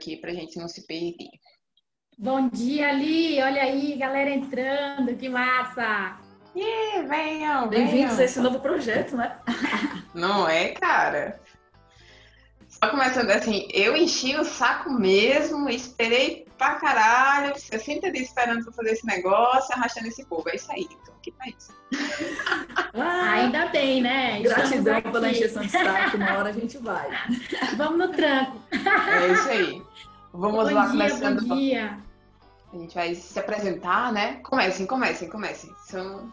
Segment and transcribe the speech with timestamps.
[0.00, 1.28] aqui pra gente não se perder.
[2.18, 3.40] Bom dia, Ali!
[3.42, 6.18] Olha aí, galera entrando, que massa!
[6.56, 9.38] Yeah, venham, Bem-vindos a esse novo projeto, né?
[10.14, 11.38] Não é, cara?
[12.66, 18.72] Só começando assim, eu enchi o saco mesmo, esperei pra caralho, 60 dias esperando pra
[18.72, 20.48] fazer esse negócio, arrastando esse povo.
[20.48, 21.72] É isso aí, tô aqui pra isso.
[22.94, 24.40] Ah, Ainda bem, né?
[24.40, 27.08] Gratidão pela injeção de saco, na hora a gente vai.
[27.76, 28.62] Vamos no tranco.
[28.72, 29.89] É isso aí.
[30.32, 31.46] Vamos bom lá, dia, começando.
[31.46, 31.98] Bom dia.
[32.72, 34.34] A gente vai se apresentar, né?
[34.44, 35.74] Comecem, comecem, comecem.
[35.84, 36.30] São...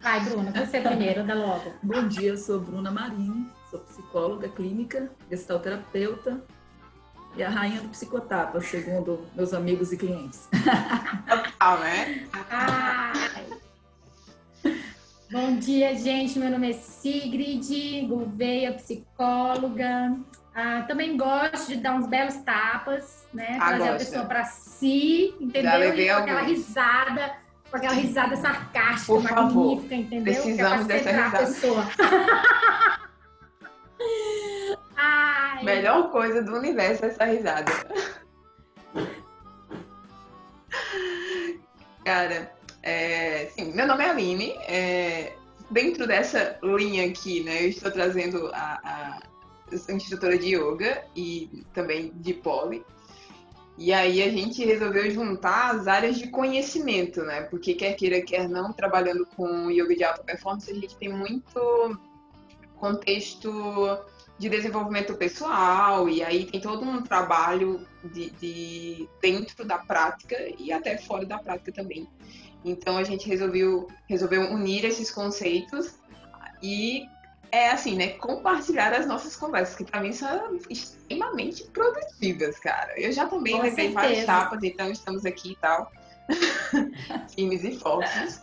[0.00, 1.72] Vai, Bruna, você primeiro, dá logo.
[1.82, 6.42] Bom dia, eu sou Bruna Marinho, sou psicóloga clínica, gestalterapeuta
[7.36, 10.48] e a rainha do psicotapa, segundo meus amigos e clientes.
[11.28, 12.26] Total, né?
[12.50, 13.46] Ai.
[15.30, 16.38] Bom dia, gente.
[16.38, 20.16] Meu nome é Sigrid Gouveia, psicóloga.
[20.54, 23.56] Ah, também gosto de dar uns belos tapas, né?
[23.60, 25.78] Ah, Trazer a pessoa para si, Já entendeu?
[25.78, 27.34] levei E com aquela risada,
[27.70, 29.64] com aquela risada sarcástica, Por favor.
[29.66, 30.34] magnífica, entendeu?
[30.34, 31.84] Precisamos é pra dessa centrar a pessoa.
[34.96, 37.72] Ai, Melhor coisa do universo é essa risada.
[42.04, 44.50] Cara, é, sim, meu nome é Aline.
[44.66, 45.32] é,
[45.70, 49.18] dentro dessa linha aqui, né, eu estou trazendo a, a
[49.90, 52.84] instrutora de yoga e também de pole.
[53.78, 57.42] E aí a gente resolveu juntar as áreas de conhecimento, né?
[57.42, 61.98] Porque quer queira, quer não, trabalhando com yoga de alta performance, a gente tem muito
[62.76, 63.98] contexto
[64.38, 70.72] de desenvolvimento pessoal, e aí tem todo um trabalho de, de- dentro da prática e
[70.72, 72.08] até fora da prática também.
[72.64, 75.94] Então a gente resolveu, resolveu unir esses conceitos
[76.62, 77.04] e
[77.52, 78.08] é assim, né?
[78.14, 82.98] Compartilhar as nossas conversas, que para mim são extremamente produtivas, cara.
[82.98, 85.92] Eu já também Com levei várias tapas, então estamos aqui e tal.
[87.36, 88.40] Firmes e fortes.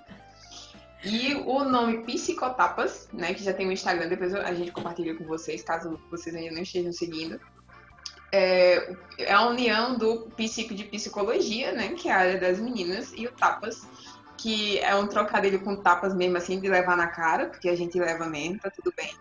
[1.04, 5.26] E o nome Psicotapas, né, que já tem o Instagram, depois a gente compartilha com
[5.26, 7.40] vocês, caso vocês ainda não estejam seguindo.
[8.32, 13.12] É, é a união do psico de psicologia, né, que é a área das meninas,
[13.16, 13.88] e o tapas,
[14.42, 18.00] que é um trocadilho com tapas mesmo assim, de levar na cara, porque a gente
[18.00, 19.14] leva mesmo, tá tudo bem.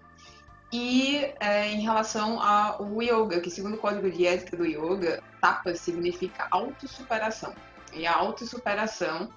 [0.72, 5.80] E é, em relação ao yoga, que segundo o código de ética do yoga, tapas
[5.80, 7.54] significa autossuperação.
[7.92, 9.32] E a autossuperação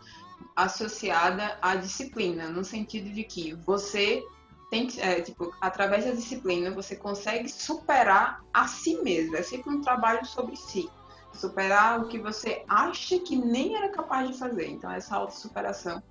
[0.55, 4.21] associada à disciplina, no sentido de que você
[4.69, 9.35] tem é, tipo, através da disciplina, você consegue superar a si mesmo.
[9.35, 10.89] É sempre um trabalho sobre si.
[11.33, 14.67] Superar o que você acha que nem era capaz de fazer.
[14.69, 16.01] Então, essa autossuperação.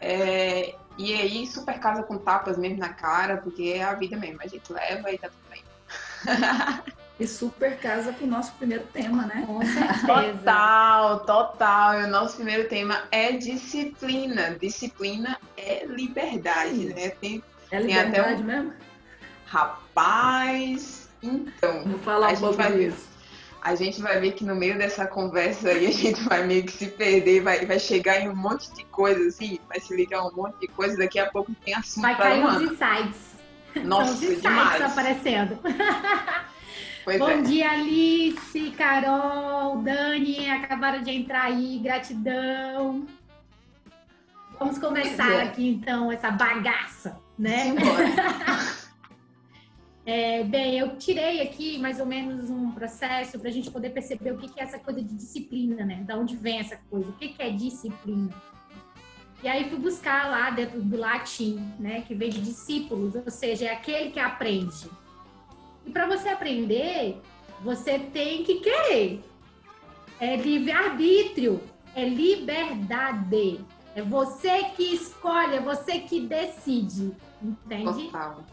[0.00, 4.38] É, e aí, super casa com tapas mesmo na cara, porque é a vida mesmo.
[4.42, 5.62] A gente leva e tá tudo bem.
[7.20, 9.44] E super casa com o nosso primeiro tema, né?
[9.46, 10.38] com certeza.
[10.38, 12.00] Total, total.
[12.00, 14.56] E o nosso primeiro tema é disciplina.
[14.58, 17.10] Disciplina é liberdade, né?
[17.10, 17.40] Tem,
[17.70, 18.72] É Tem até liberdade um- mesmo?
[19.44, 21.08] rapaz.
[21.22, 23.06] Então, Vou falar um pouco vai disso.
[23.62, 26.72] A gente vai ver que no meio dessa conversa aí a gente vai meio que
[26.72, 30.34] se perder, vai, vai chegar em um monte de coisa, assim, vai se ligar um
[30.34, 33.32] monte de coisa, daqui a pouco tem assunto Vai cair uns insights.
[33.72, 34.82] São Nossa, os insights demais.
[34.82, 35.58] aparecendo.
[37.04, 37.42] Pois Bom é.
[37.42, 43.04] dia, Alice, Carol, Dani, acabaram de entrar aí, gratidão.
[44.56, 45.42] Vamos começar é.
[45.42, 47.64] aqui então essa bagaça, né?
[47.64, 48.04] Simbora.
[50.04, 54.32] É, bem, eu tirei aqui mais ou menos um processo para a gente poder perceber
[54.32, 56.02] o que que é essa coisa de disciplina, né?
[56.04, 57.08] Da onde vem essa coisa?
[57.08, 58.30] O que que é disciplina?
[59.42, 62.02] E aí fui buscar lá dentro do latim, né?
[62.02, 64.90] Que vem de discípulos, ou seja, é aquele que aprende.
[65.86, 67.20] E para você aprender,
[67.62, 69.22] você tem que querer.
[70.18, 71.60] É livre-arbítrio,
[71.94, 73.60] é liberdade.
[73.94, 77.12] É você que escolhe, é você que decide.
[77.40, 78.04] Entende?
[78.04, 78.44] Total.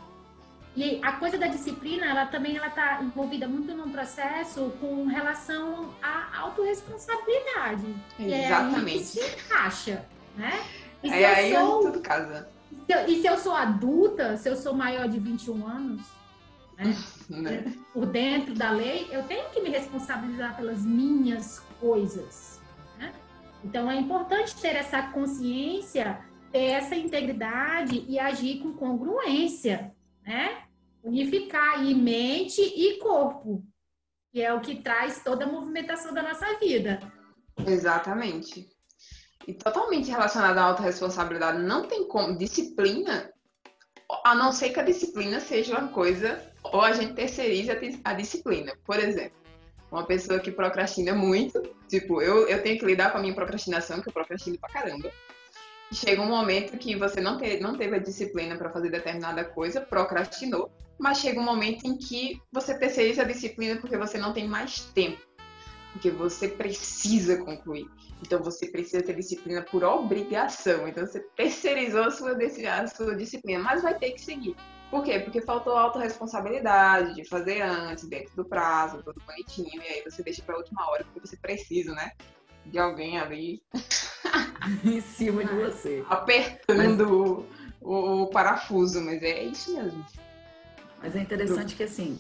[0.75, 5.94] E a coisa da disciplina, ela também ela está envolvida muito num processo com relação
[6.02, 7.95] à autorresponsabilidade.
[8.19, 9.04] É aí que Exatamente.
[9.04, 10.06] se encaixa,
[10.38, 10.63] né?
[11.04, 12.50] E se, É aí eu sou, tudo casa.
[12.86, 16.01] se eu- e se eu sou adulta, se eu sou maior de 21 anos,
[16.77, 16.95] né?
[17.30, 17.74] Né?
[17.94, 22.60] por dentro da lei, eu tenho que me responsabilizar pelas minhas coisas.
[22.98, 23.12] né?
[23.63, 26.19] Então é importante ter essa consciência,
[26.51, 29.92] ter essa integridade e agir com congruência,
[30.24, 30.63] né?
[31.04, 33.63] Unificar aí mente e corpo,
[34.31, 37.00] que é o que traz toda a movimentação da nossa vida.
[37.66, 38.69] Exatamente.
[39.48, 41.63] E totalmente relacionado à autorresponsabilidade.
[41.63, 42.38] Não tem como.
[42.38, 43.33] Disciplina,
[44.24, 48.00] a não ser que a disciplina seja uma coisa, ou a gente terceirize a, dis-
[48.04, 48.74] a disciplina.
[48.86, 49.39] Por exemplo,
[49.92, 51.62] uma pessoa que procrastina muito.
[51.88, 55.12] Tipo, eu, eu tenho que lidar com a minha procrastinação, que eu procrastino pra caramba.
[55.91, 59.81] Chega um momento que você não, te, não teve a disciplina para fazer determinada coisa,
[59.81, 64.47] procrastinou, mas chega um momento em que você terceiriza a disciplina porque você não tem
[64.47, 65.19] mais tempo,
[65.94, 67.88] porque você precisa concluir.
[68.21, 70.88] Então você precisa ter disciplina por obrigação.
[70.88, 74.56] Então você terceirizou a sua, a sua disciplina, mas vai ter que seguir.
[74.91, 75.19] Por quê?
[75.19, 80.41] Porque faltou autorresponsabilidade de fazer antes, dentro do prazo, tudo bonitinho, e aí você deixa
[80.41, 82.12] para a última hora porque você precisa, né?
[82.65, 83.62] De alguém ali
[84.84, 86.04] em cima de você.
[86.10, 87.52] Apertando mas...
[87.82, 90.06] o, o, parafuso, mas é isso mesmo.
[91.02, 92.20] Mas é interessante que assim,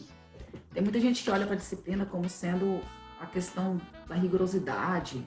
[0.73, 2.81] tem muita gente que olha para a disciplina como sendo
[3.19, 5.25] a questão da rigorosidade,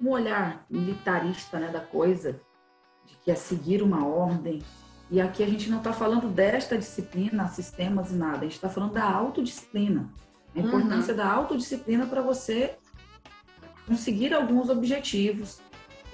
[0.00, 2.40] um olhar militarista né, da coisa,
[3.04, 4.62] de que é seguir uma ordem.
[5.10, 8.70] E aqui a gente não está falando desta disciplina, sistemas e nada, a gente está
[8.70, 10.10] falando da autodisciplina.
[10.56, 11.18] A importância uhum.
[11.18, 12.78] da autodisciplina para você
[13.86, 15.60] conseguir alguns objetivos,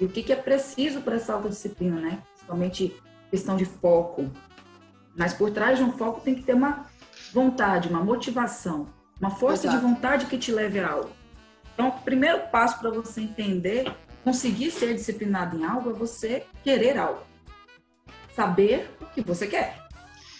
[0.01, 2.23] e o que, que é preciso para essa autodisciplina, né?
[2.33, 2.95] Principalmente
[3.29, 4.31] questão de foco.
[5.15, 6.87] Mas por trás de um foco tem que ter uma
[7.31, 8.87] vontade, uma motivação,
[9.19, 9.77] uma força Exato.
[9.77, 11.11] de vontade que te leve a algo.
[11.73, 13.93] Então, o primeiro passo para você entender,
[14.23, 17.21] conseguir ser disciplinado em algo, é você querer algo.
[18.35, 19.81] Saber o que você quer.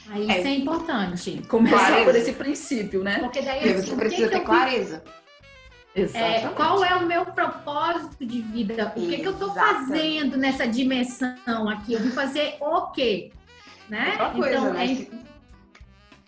[0.09, 0.39] Aí é.
[0.39, 1.41] isso é importante.
[1.47, 2.05] Começar clareza.
[2.05, 3.19] por esse princípio, né?
[3.19, 5.03] Porque daí assim, você precisa ter clareza.
[5.93, 8.93] É, qual é o meu propósito de vida?
[8.95, 11.93] O que, que eu estou fazendo nessa dimensão aqui?
[11.93, 13.31] Eu vou fazer o quê?
[13.89, 14.15] Né?
[14.33, 14.85] Coisa, então, né?
[14.85, 15.21] É...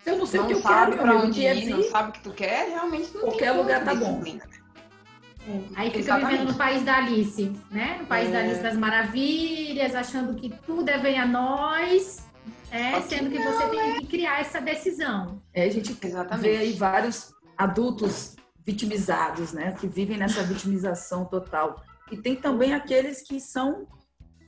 [0.06, 2.12] Eu não sei não o que eu sabe quero, para onde ir, não sabe o
[2.12, 4.22] que tu quer, realmente não Qualquer lugar tá bom.
[4.26, 6.32] É, aí fica Exatamente.
[6.32, 7.98] vivendo no país da Alice, né?
[8.02, 8.32] No país é.
[8.32, 12.28] da Alice das Maravilhas, achando que tudo é bem a nós,
[12.70, 14.00] é, sendo que você tem é.
[14.00, 15.42] que criar essa decisão.
[15.54, 16.50] É, a gente Exatamente.
[16.50, 19.74] vê aí vários adultos vitimizados, né?
[19.74, 21.84] Que vivem nessa vitimização total.
[22.12, 23.88] E tem também aqueles que são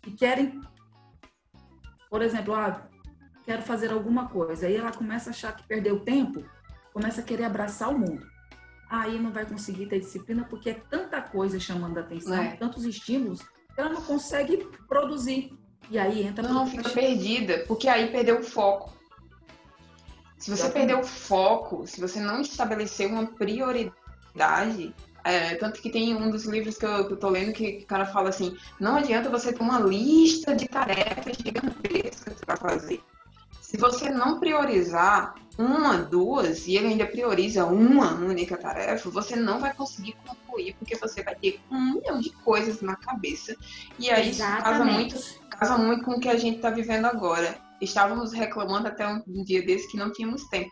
[0.01, 0.61] que querem,
[2.09, 2.87] por exemplo, ah,
[3.43, 4.67] quero fazer alguma coisa.
[4.67, 6.43] Aí ela começa a achar que perdeu tempo,
[6.93, 8.25] começa a querer abraçar o mundo.
[8.89, 12.55] Aí não vai conseguir ter disciplina porque é tanta coisa chamando a atenção, é.
[12.55, 14.57] tantos estímulos, que ela não consegue
[14.87, 15.57] produzir.
[15.89, 18.93] E aí entra Não, fica perdida, porque aí perdeu o foco.
[20.37, 24.04] Se você perdeu o foco, se você não estabeleceu uma prioridade
[25.23, 27.83] É, tanto que tem um dos livros que eu, que eu tô lendo que, que,
[27.83, 33.01] o cara fala assim: não adianta você ter uma lista de tarefas gigantescas para fazer.
[33.59, 39.59] Se você não priorizar uma, duas, e ele ainda prioriza uma única tarefa, você não
[39.59, 43.55] vai conseguir concluir, porque você vai ter um milhão de coisas na cabeça.
[43.97, 47.57] E aí casa muito, casa muito com o que a gente está vivendo agora.
[47.81, 50.71] Estávamos reclamando até um, um dia desse que não tínhamos tempo.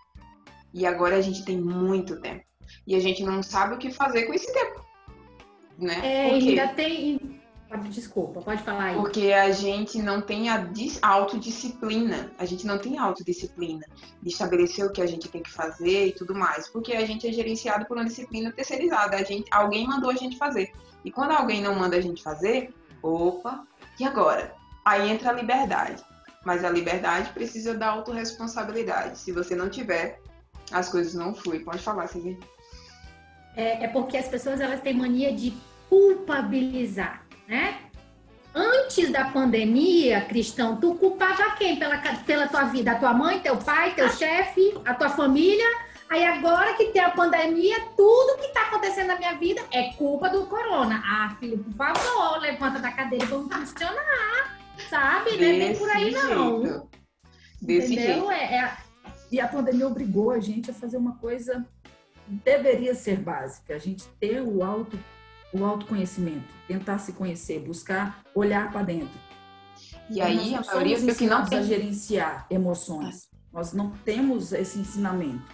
[0.71, 2.43] E agora a gente tem muito tempo.
[2.85, 4.83] E a gente não sabe o que fazer com esse tempo.
[5.77, 5.99] Né?
[6.03, 6.49] É, Porque...
[6.49, 7.41] ainda tem.
[7.89, 8.95] Desculpa, pode falar aí.
[8.95, 10.69] Porque a gente não tem a
[11.01, 12.31] autodisciplina.
[12.37, 13.83] A gente não tem autodisciplina
[14.21, 16.69] de estabelecer o que a gente tem que fazer e tudo mais.
[16.69, 19.17] Porque a gente é gerenciado por uma disciplina terceirizada.
[19.17, 20.71] A gente, alguém mandou a gente fazer.
[21.03, 22.71] E quando alguém não manda a gente fazer,
[23.01, 23.65] opa,
[23.99, 24.53] e agora?
[24.85, 26.03] Aí entra a liberdade.
[26.45, 29.17] Mas a liberdade precisa da autorresponsabilidade.
[29.17, 30.21] Se você não tiver,
[30.71, 31.63] as coisas não fluem.
[31.63, 32.37] Pode falar, Silvia
[33.55, 35.53] é, é porque as pessoas elas têm mania de
[35.89, 37.77] culpabilizar, né?
[38.55, 42.91] Antes da pandemia, Cristão, tu culpava quem pela, pela tua vida?
[42.91, 45.65] A tua mãe, teu pai, teu chefe, a tua família?
[46.07, 50.29] Aí agora que tem a pandemia, tudo que tá acontecendo na minha vida é culpa
[50.29, 51.01] do corona.
[51.03, 54.59] Ah, filho, por favor, levanta da cadeira e vamos funcionar.
[54.87, 55.31] Sabe?
[55.31, 56.89] Desse não é bem por aí, não.
[57.59, 58.27] Desse Entendeu?
[58.27, 58.31] Jeito.
[58.31, 58.77] É, é...
[59.31, 61.65] E a pandemia obrigou a gente a fazer uma coisa
[62.27, 64.97] deveria ser básica, a gente ter o auto
[65.53, 69.19] o autoconhecimento, tentar se conhecer, buscar olhar para dentro.
[70.09, 71.59] E aí, a maioria somos que não tem...
[71.59, 73.29] a gerenciar emoções.
[73.53, 75.45] Nós não temos esse ensinamento.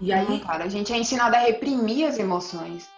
[0.00, 2.88] E aí, não, cara, a gente é ensinado a reprimir as emoções.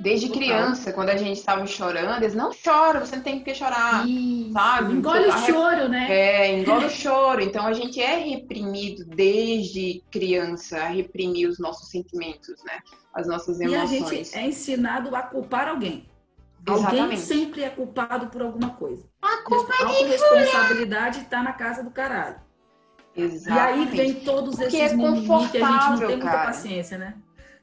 [0.00, 4.06] Desde criança, quando a gente estava chorando, eles não chora, você não tem que chorar,
[4.08, 4.52] Isso.
[4.52, 4.92] sabe?
[4.92, 6.06] Engole o choro, né?
[6.08, 7.40] É, engole o choro.
[7.40, 12.78] Então a gente é reprimido desde criança a reprimir os nossos sentimentos, né?
[13.12, 13.90] As nossas emoções.
[13.90, 16.08] E a gente é ensinado a culpar alguém.
[16.64, 17.00] Exatamente.
[17.00, 19.04] Alguém sempre é culpado por alguma coisa.
[19.20, 22.36] A culpa é A responsabilidade está na casa do caralho.
[23.16, 23.96] Exatamente.
[23.96, 26.44] E aí vem todos Porque esses é mimimi que a gente não tem muita cara.
[26.44, 27.14] paciência, né?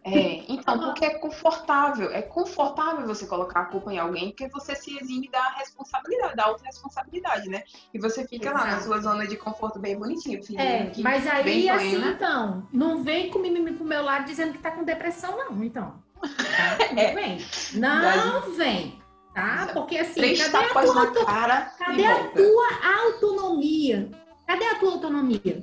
[0.05, 2.11] É, então, porque é confortável.
[2.11, 6.45] É confortável você colocar a culpa em alguém, porque você se exime da responsabilidade, da
[6.45, 7.63] autorresponsabilidade, né?
[7.91, 8.63] E você fica Exato.
[8.63, 10.41] lá na sua zona de conforto bem bonitinho.
[10.59, 14.69] É, mas aí, assim, então, não vem com mimimi pro meu lado dizendo que tá
[14.69, 15.95] com depressão, não, então.
[16.21, 16.77] Tá?
[16.93, 17.13] Não é.
[17.13, 17.45] vem.
[17.73, 18.99] Não vem.
[19.33, 19.69] Tá?
[19.73, 22.67] Porque assim, Três cadê, a tua, cara cadê a tua
[23.03, 24.09] autonomia?
[24.47, 25.61] Cadê a tua autonomia?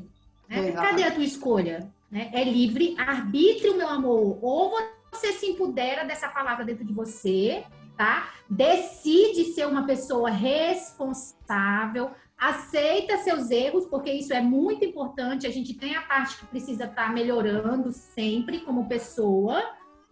[0.48, 0.72] Né?
[0.72, 1.90] Cadê a tua escolha?
[2.12, 2.30] Né?
[2.34, 4.38] É livre arbítrio, meu amor.
[4.42, 4.74] Ou
[5.10, 7.64] você se empodera dessa palavra dentro de você,
[7.96, 8.28] tá?
[8.48, 15.46] Decide ser uma pessoa responsável, aceita seus erros, porque isso é muito importante.
[15.46, 19.62] A gente tem a parte que precisa estar tá melhorando sempre como pessoa,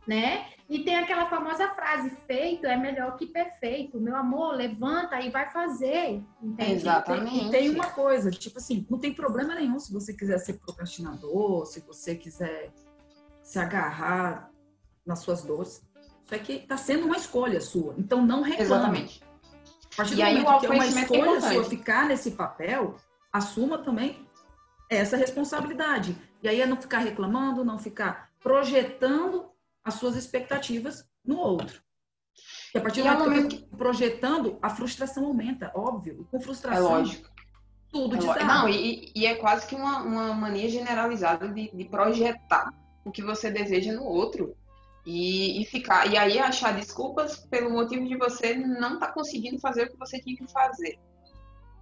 [0.07, 0.47] né?
[0.71, 4.01] E tem aquela famosa frase: feito é melhor que perfeito.
[4.01, 6.23] Meu amor, levanta e vai fazer.
[6.41, 6.73] Entende?
[6.75, 7.49] Exatamente.
[7.49, 11.67] E tem uma coisa, tipo assim, não tem problema nenhum se você quiser ser procrastinador,
[11.67, 12.73] se você quiser
[13.43, 14.49] se agarrar
[15.05, 15.85] nas suas dores.
[16.25, 17.97] Isso aqui está sendo uma escolha sua.
[17.99, 18.63] Então não reclame.
[18.63, 19.23] Exatamente.
[19.93, 22.95] A partir do e momento aí, que é uma escolha é sua ficar nesse papel,
[23.33, 24.25] assuma também
[24.89, 26.17] essa responsabilidade.
[26.41, 29.51] E aí é não ficar reclamando, não ficar projetando
[29.85, 31.83] as suas expectativas no outro.
[32.75, 36.27] E a partir do momento que eu projetando, a frustração aumenta, óbvio.
[36.31, 37.29] com frustração, é lógico.
[37.91, 42.73] tudo é Não, e, e, é quase que uma, uma mania generalizada de, de, projetar
[43.05, 44.57] o que você deseja no outro.
[45.05, 49.59] E, e, ficar e aí achar desculpas pelo motivo de você não estar tá conseguindo
[49.59, 50.99] fazer o que você tinha que fazer.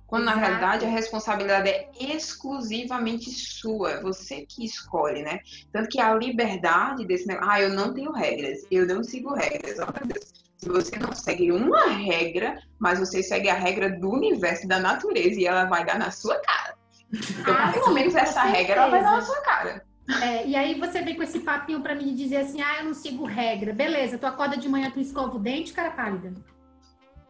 [0.08, 0.40] Quando Exato.
[0.40, 5.40] na realidade a responsabilidade é exclusivamente sua, é você que escolhe, né?
[5.70, 9.76] Tanto que a liberdade desse negócio, ah, eu não tenho regras, eu não sigo regras,
[9.78, 10.32] oh, meu Deus.
[10.56, 15.38] Se você não segue uma regra, mas você segue a regra do universo, da natureza,
[15.38, 16.74] e ela vai dar na sua cara.
[17.12, 19.84] Então, ah, pelo menos essa regra ela vai dar na sua cara.
[20.22, 22.94] É, e aí você vem com esse papinho para mim dizer assim, ah, eu não
[22.94, 23.74] sigo regra.
[23.74, 26.32] Beleza, tu acorda de manhã, tu escova o dente, cara pálida.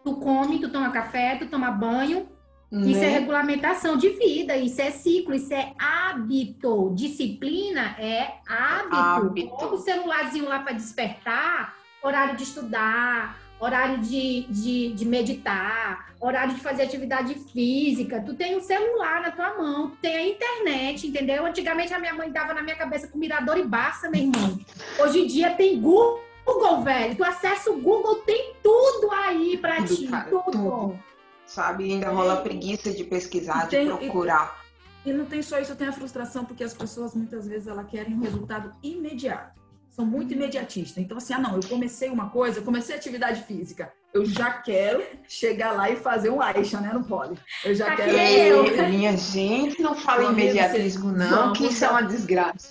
[0.04, 2.28] Tu come, tu toma café, tu toma banho,
[2.70, 2.90] né?
[2.90, 3.18] Isso é né?
[3.18, 6.92] regulamentação de vida, isso é ciclo, isso é hábito.
[6.94, 8.96] Disciplina é hábito.
[8.96, 9.56] hábito.
[9.58, 16.60] Todo celularzinho lá para despertar, horário de estudar, horário de, de, de, meditar, horário de
[16.60, 18.20] fazer atividade física.
[18.20, 21.46] Tu tem um celular na tua mão, tu tem a internet, entendeu?
[21.46, 24.58] Antigamente a minha mãe dava na minha cabeça com mirador e basta, meu irmão.
[25.00, 27.16] Hoje em dia tem Google, velho.
[27.16, 30.52] Tu acessa o Google, tem tudo aí para ti, cara, tudo.
[30.52, 31.08] tudo
[31.49, 31.87] sabe?
[31.87, 34.62] E ainda rola preguiça de pesquisar, de procurar.
[35.05, 37.88] E, e, não tem só isso, tem a frustração, porque as pessoas muitas vezes elas
[37.88, 39.59] querem um resultado imediato.
[39.90, 41.02] São muito imediatistas.
[41.02, 43.93] Então, assim, ah, não, eu comecei uma coisa, eu comecei atividade física.
[44.14, 46.93] Eu já quero chegar lá e fazer um Aisha, né?
[46.93, 47.38] Não pode.
[47.64, 48.12] Eu já quero.
[48.12, 52.71] Eu, minha gente, não fala em imediatismo, não, que isso é uma desgraça.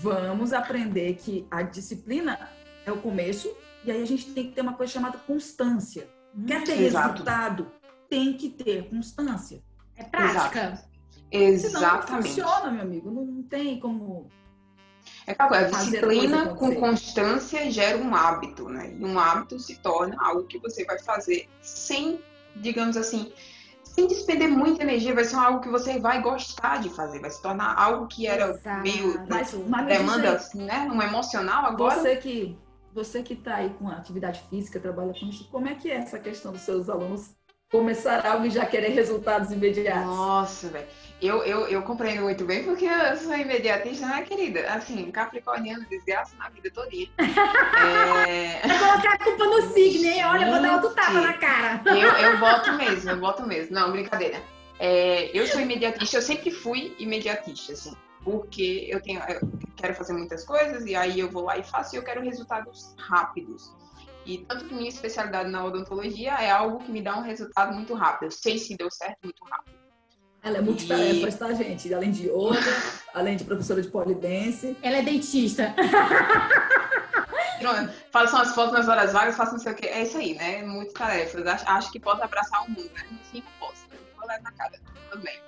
[0.00, 2.48] Vamos aprender que a disciplina
[2.86, 6.08] é o começo, e aí a gente tem que ter uma coisa chamada constância.
[6.46, 7.10] Quer ter Exato.
[7.10, 7.70] resultado?
[8.12, 9.62] Tem que ter constância.
[9.96, 10.78] É prática.
[11.30, 11.66] Exato.
[11.66, 12.10] Exatamente.
[12.10, 13.10] não funciona, meu amigo.
[13.10, 14.28] Não, não tem como.
[15.26, 18.94] É claro, a disciplina com constância gera um hábito, né?
[18.98, 22.20] E um hábito se torna algo que você vai fazer sem,
[22.56, 23.32] digamos assim,
[23.82, 27.40] sem despender muita energia, vai ser algo que você vai gostar de fazer, vai se
[27.40, 28.82] tornar algo que era Exato.
[28.82, 30.86] meio mas, mas demanda, assim, né?
[30.92, 31.98] Um emocional agora.
[31.98, 32.58] Você que
[32.92, 36.18] você que está aí com atividade física, trabalha com isso, como é que é essa
[36.18, 37.34] questão dos seus alunos
[37.72, 40.04] começar algo e já querer resultados imediatos.
[40.04, 40.86] Nossa, velho.
[41.22, 44.68] Eu, eu, eu compreendo muito bem porque eu sou imediatista, né, querida?
[44.72, 47.08] Assim, capricorniano, desgraça na vida todinha.
[48.28, 48.66] é...
[48.66, 50.24] Vai colocar a culpa no signo, hein?
[50.24, 51.80] Olha, vou dar outro tapa na cara.
[51.86, 53.74] Eu, eu boto mesmo, eu boto mesmo.
[53.74, 54.42] Não, brincadeira.
[54.78, 57.96] É, eu sou imediatista, eu sempre fui imediatista, assim.
[58.24, 61.94] Porque eu tenho, eu quero fazer muitas coisas e aí eu vou lá e faço
[61.94, 63.72] e eu quero resultados rápidos.
[64.24, 67.94] E tanto que minha especialidade na odontologia é algo que me dá um resultado muito
[67.94, 68.24] rápido.
[68.24, 69.82] Eu sei se deu certo muito rápido.
[70.42, 71.38] Ela é multitarefas, e...
[71.38, 71.92] tá, gente?
[71.94, 72.58] Além de yoga,
[73.14, 74.76] além de professora de polidense.
[74.82, 75.74] Ela é dentista.
[78.10, 79.86] Façam as fotos nas horas vagas, façam não sei o quê.
[79.86, 80.62] É isso aí, né?
[80.62, 81.46] Multitarefas.
[81.46, 83.06] Acho, acho que posso abraçar o mundo, né?
[83.30, 83.86] Sim, posso.
[84.16, 84.72] Vou lá na cara,
[85.10, 85.38] tudo bem.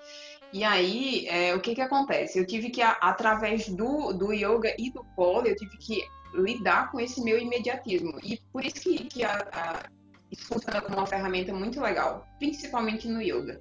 [0.53, 2.39] E aí, é, o que que acontece?
[2.39, 7.01] Eu tive que, através do, do yoga e do pole, eu tive que lidar com
[7.01, 8.19] esse meu imediatismo.
[8.23, 9.83] E por isso que, que a, a,
[10.31, 13.61] isso funciona como uma ferramenta muito legal, principalmente no yoga.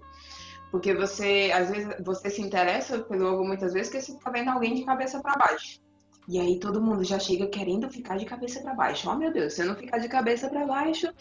[0.72, 4.50] Porque você, às vezes, você se interessa pelo yoga muitas vezes porque você está vendo
[4.50, 5.80] alguém de cabeça para baixo.
[6.28, 9.10] E aí todo mundo já chega querendo ficar de cabeça para baixo.
[9.10, 11.14] Oh, meu Deus, se eu não ficar de cabeça para baixo,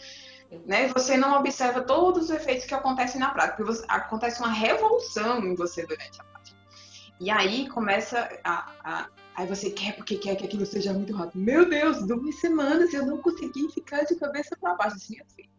[0.65, 3.63] né, você não observa todos os efeitos que acontecem na prática.
[3.63, 6.57] Você, acontece uma revolução em você durante a prática.
[7.19, 11.41] E aí começa a, a Aí você quer porque quer que aquilo seja muito rápido.
[11.41, 15.49] Meu Deus, duas semanas e eu não consegui ficar de cabeça para baixo, assim, assim.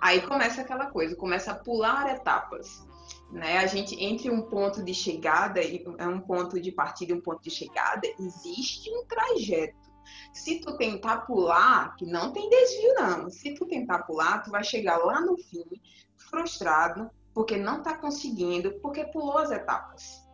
[0.00, 2.86] Aí começa aquela coisa, começa a pular etapas.
[3.30, 3.58] Né?
[3.58, 7.20] A gente, entre um ponto de chegada e é um ponto de partida e um
[7.20, 9.78] ponto de chegada, existe um trajeto.
[10.32, 14.64] Se tu tentar pular, que não tem desvio não, se tu tentar pular, tu vai
[14.64, 15.64] chegar lá no fim
[16.16, 20.26] frustrado, porque não tá conseguindo, porque pulou as etapas.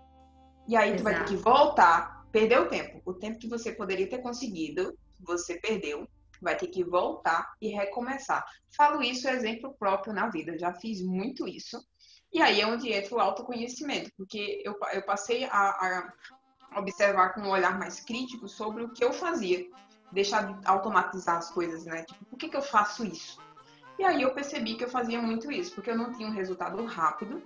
[0.68, 3.00] E aí tu vai ter que voltar, perder o tempo.
[3.06, 6.06] O tempo que você poderia ter conseguido, você perdeu,
[6.42, 8.44] vai ter que voltar e recomeçar.
[8.76, 11.82] Falo isso exemplo próprio na vida, já fiz muito isso.
[12.30, 16.12] E aí é onde entra o autoconhecimento, porque eu, eu passei a,
[16.74, 19.66] a observar com um olhar mais crítico sobre o que eu fazia.
[20.12, 22.04] Deixar de automatizar as coisas, né?
[22.04, 23.40] Tipo, por que, que eu faço isso?
[23.98, 26.84] E aí eu percebi que eu fazia muito isso, porque eu não tinha um resultado
[26.84, 27.42] rápido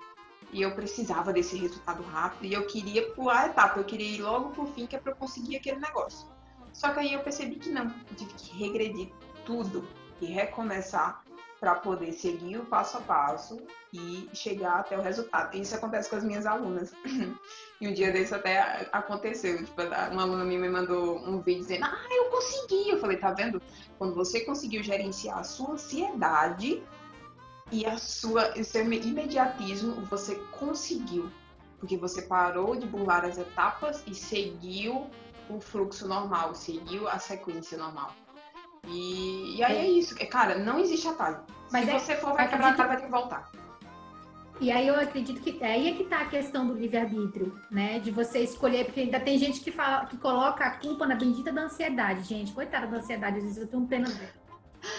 [0.53, 4.23] e eu precisava desse resultado rápido e eu queria pular a etapa, eu queria ir
[4.23, 6.29] logo pro fim, que é para eu conseguir aquele negócio.
[6.73, 9.13] Só que aí eu percebi que não, eu tive que regredir
[9.45, 9.87] tudo
[10.21, 11.23] e recomeçar
[11.61, 13.61] para poder seguir o passo a passo
[13.93, 15.55] e chegar até o resultado.
[15.57, 16.93] Isso acontece com as minhas alunas.
[17.83, 19.65] E um dia desse até aconteceu.
[19.65, 19.81] Tipo,
[20.13, 22.91] uma aluna minha me mandou um vídeo dizendo: Ah, eu consegui.
[22.91, 23.63] Eu falei: Tá vendo?
[23.97, 26.83] Quando você conseguiu gerenciar a sua ansiedade
[27.71, 31.31] e a sua, o seu imediatismo, você conseguiu.
[31.79, 35.07] Porque você parou de burlar as etapas e seguiu
[35.49, 38.13] o fluxo normal, seguiu a sequência normal.
[38.87, 40.15] E, e aí é isso.
[40.29, 41.41] Cara, não existe atalho.
[41.73, 43.51] Mas Se é, você for, vai quebrar a cara, vai ter que voltar.
[44.61, 47.99] E aí eu acredito que é aí é que tá a questão do livre-arbítrio, né?
[47.99, 51.51] De você escolher, porque ainda tem gente que fala, que coloca a culpa na bendita
[51.51, 52.53] da ansiedade, gente.
[52.53, 54.07] Coitada da ansiedade, às vezes eu tenho pena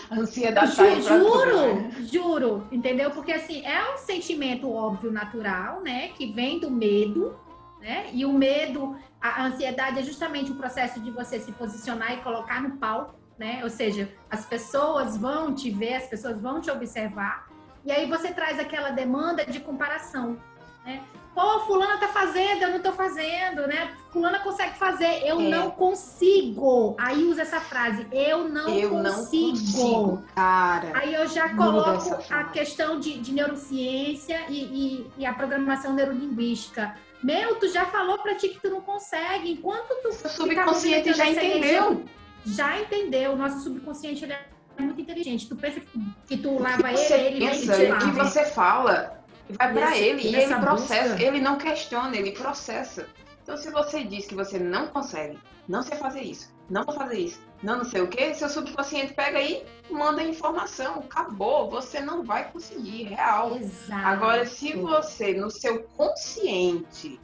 [0.10, 0.22] dela.
[0.22, 1.92] Ansiedade Ju, tá Juro, né?
[2.12, 3.12] juro, entendeu?
[3.12, 6.10] Porque assim, é um sentimento óbvio, natural, né?
[6.10, 7.40] Que vem do medo,
[7.80, 8.10] né?
[8.14, 12.62] E o medo, a ansiedade é justamente o processo de você se posicionar e colocar
[12.62, 13.62] no palco, né?
[13.64, 17.52] Ou seja, as pessoas vão te ver, as pessoas vão te observar
[17.84, 20.38] e aí você traz aquela demanda de comparação,
[20.86, 21.04] né?
[21.34, 23.92] Pô, fulana tá fazendo, eu não tô fazendo, né?
[24.12, 25.50] Fulana consegue fazer, eu é.
[25.50, 26.96] não consigo.
[27.00, 29.04] Aí usa essa frase, eu não eu consigo.
[29.04, 30.92] Não consigo cara.
[30.94, 36.96] Aí eu já coloco a questão de, de neurociência e, e, e, a programação neurolinguística.
[37.24, 39.54] Meu, tu já falou pra ti que tu não consegue.
[39.54, 40.10] Enquanto tu.
[40.10, 42.04] O subconsciente já entendeu.
[42.46, 43.32] Já entendeu.
[43.32, 44.46] O nosso subconsciente ele é
[44.82, 45.48] muito inteligente.
[45.48, 45.80] Tu pensa
[46.28, 49.21] que tu lava ele, ele pensa, vem O que você fala
[49.52, 51.10] vai para ele e ele processa.
[51.10, 51.24] Busca...
[51.24, 53.08] Ele não questiona, ele processa.
[53.44, 55.38] Então, se você diz que você não consegue,
[55.68, 59.14] não sei fazer isso, não vou fazer isso, não não sei o que, seu subconsciente
[59.14, 63.58] pega aí, manda informação, acabou, você não vai conseguir, real.
[63.58, 64.08] Exato.
[64.08, 67.20] Agora, se você, no seu consciente,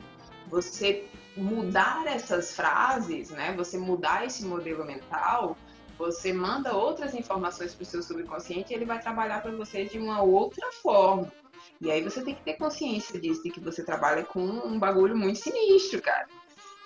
[0.48, 5.56] você mudar essas frases, né, você mudar esse modelo mental,
[5.98, 9.98] você manda outras informações para o seu subconsciente e ele vai trabalhar para você de
[9.98, 11.32] uma outra forma.
[11.80, 15.16] E aí você tem que ter consciência disso, de que você trabalha com um bagulho
[15.16, 16.28] muito sinistro, cara.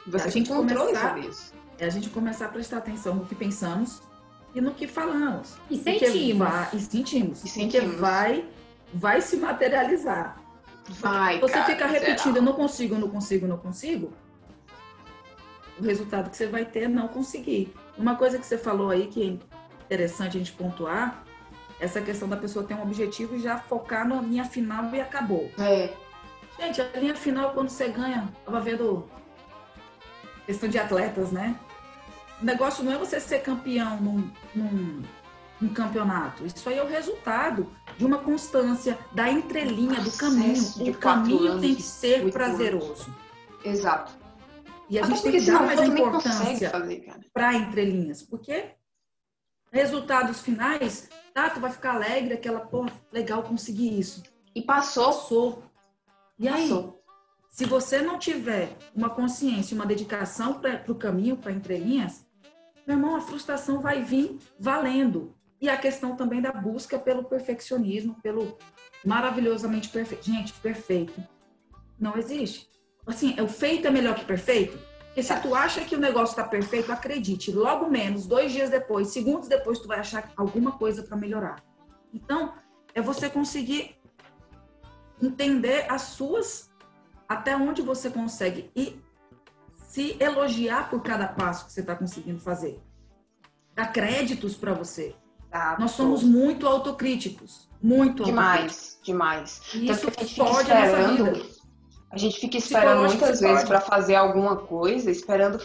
[0.08, 1.54] Você a gente controle sobre isso.
[1.78, 4.02] É a gente começar a prestar atenção no que pensamos
[4.54, 5.56] e no que falamos.
[5.70, 6.74] E sentimos.
[6.74, 7.44] E sentimos.
[7.44, 7.96] E sentimos.
[7.96, 8.46] Vai,
[8.94, 10.42] vai se materializar.
[10.90, 14.12] Vai, Você cara, fica repetindo, eu não consigo, não consigo, não consigo.
[15.80, 17.74] O resultado que você vai ter é não conseguir.
[17.98, 19.26] Uma coisa que você falou aí que é
[19.86, 21.24] interessante a gente pontuar,
[21.82, 25.52] essa questão da pessoa ter um objetivo e já focar na linha final e acabou.
[25.58, 25.92] É.
[26.60, 29.10] Gente, a linha final quando você ganha, tava vendo
[30.46, 31.60] questão de atletas, né?
[32.40, 35.02] O negócio não é você ser campeão num, num,
[35.60, 36.46] num campeonato.
[36.46, 37.68] Isso aí é o resultado
[37.98, 40.64] de uma constância, da entrelinha, do caminho.
[40.88, 43.14] O caminho tem que ser prazeroso.
[43.66, 44.14] Exato.
[44.88, 46.72] E a Até gente tem que dar mais importância
[47.34, 48.76] para entrelinhas, porque
[49.72, 54.24] resultados finais, tá, tu vai ficar alegre, aquela, pô, legal, consegui isso.
[54.54, 55.06] E passou.
[55.06, 55.64] Passou.
[56.38, 57.04] E aí, passou.
[57.50, 62.26] se você não tiver uma consciência, uma dedicação para o caminho, para entrelinhas,
[62.86, 65.36] meu irmão, a frustração vai vir valendo.
[65.60, 68.58] E a questão também da busca pelo perfeccionismo, pelo
[69.06, 70.26] maravilhosamente perfeito.
[70.26, 71.24] Gente, perfeito
[72.00, 72.72] não existe
[73.06, 74.80] assim, o feito é melhor que perfeito?
[75.12, 79.10] Porque se tu acha que o negócio está perfeito, acredite, logo menos, dois dias depois,
[79.10, 81.62] segundos depois, tu vai achar alguma coisa para melhorar.
[82.14, 82.54] Então,
[82.96, 83.98] é você conseguir
[85.22, 86.72] entender as suas,
[87.28, 89.02] até onde você consegue e
[89.76, 92.82] se elogiar por cada passo que você está conseguindo fazer.
[93.76, 95.14] Dar créditos para você.
[95.50, 97.70] Tá, Nós somos muito autocríticos.
[97.82, 99.02] Muito demais, autocríticos.
[99.04, 100.00] Demais, demais.
[100.00, 101.51] isso pode a nossa vida
[102.12, 105.58] A gente fica esperando muitas vezes para fazer alguma coisa, esperando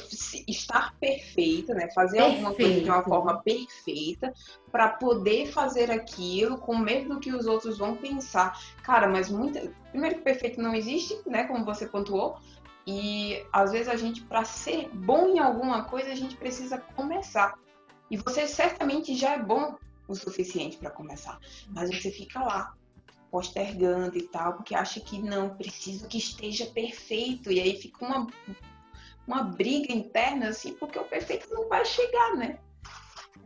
[0.46, 1.90] estar perfeita, né?
[1.92, 2.36] Fazer Perfeito.
[2.36, 4.32] alguma coisa de uma forma perfeita
[4.70, 8.56] para poder fazer aquilo com medo do que os outros vão pensar.
[8.84, 12.38] Cara, mas muita, primeiro que perfeito não existe, né, como você pontuou,
[12.86, 17.58] e às vezes a gente para ser bom em alguma coisa, a gente precisa começar.
[18.08, 19.74] E você certamente já é bom
[20.06, 22.72] o suficiente para começar, mas você fica lá
[23.30, 27.50] postergando e tal, porque acha que não, preciso que esteja perfeito.
[27.50, 28.26] E aí fica uma,
[29.26, 32.58] uma briga interna, assim, porque o perfeito não vai chegar, né?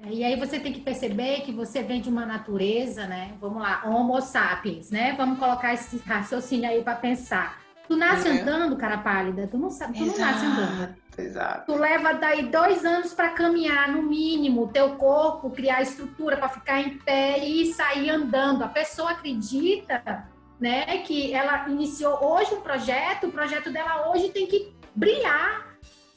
[0.03, 3.35] É, e aí você tem que perceber que você vem de uma natureza, né?
[3.41, 5.15] Vamos lá, Homo sapiens, né?
[5.17, 7.61] Vamos colocar esse raciocínio aí para pensar.
[7.87, 8.41] Tu nasce uhum.
[8.41, 10.21] andando, cara pálida, tu não sabe, tu Exato.
[10.21, 10.97] não nasce andando.
[11.17, 11.73] Exato.
[11.73, 16.81] Tu leva daí dois anos para caminhar, no mínimo, teu corpo, criar estrutura para ficar
[16.81, 18.63] em pé e sair andando.
[18.63, 24.47] A pessoa acredita, né, que ela iniciou hoje um projeto, o projeto dela hoje tem
[24.47, 25.69] que brilhar.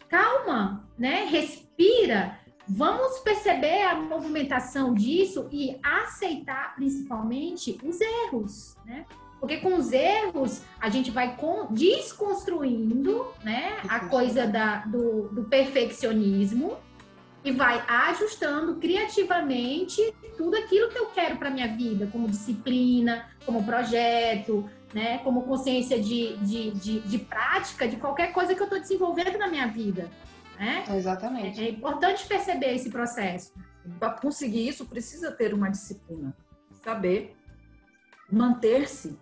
[0.08, 1.26] Calma, né?
[1.26, 2.38] Respira.
[2.68, 9.06] Vamos perceber a movimentação disso e aceitar principalmente os erros, né?
[9.44, 11.36] Porque com os erros, a gente vai
[11.70, 16.78] desconstruindo né, a coisa da, do, do perfeccionismo
[17.44, 20.02] e vai ajustando criativamente
[20.38, 26.02] tudo aquilo que eu quero para minha vida, como disciplina, como projeto, né, como consciência
[26.02, 30.10] de, de, de, de prática de qualquer coisa que eu estou desenvolvendo na minha vida.
[30.58, 30.86] Né?
[30.96, 31.60] Exatamente.
[31.60, 33.52] É, é importante perceber esse processo.
[34.00, 36.34] Para conseguir isso, precisa ter uma disciplina,
[36.82, 37.36] saber
[38.32, 39.22] manter-se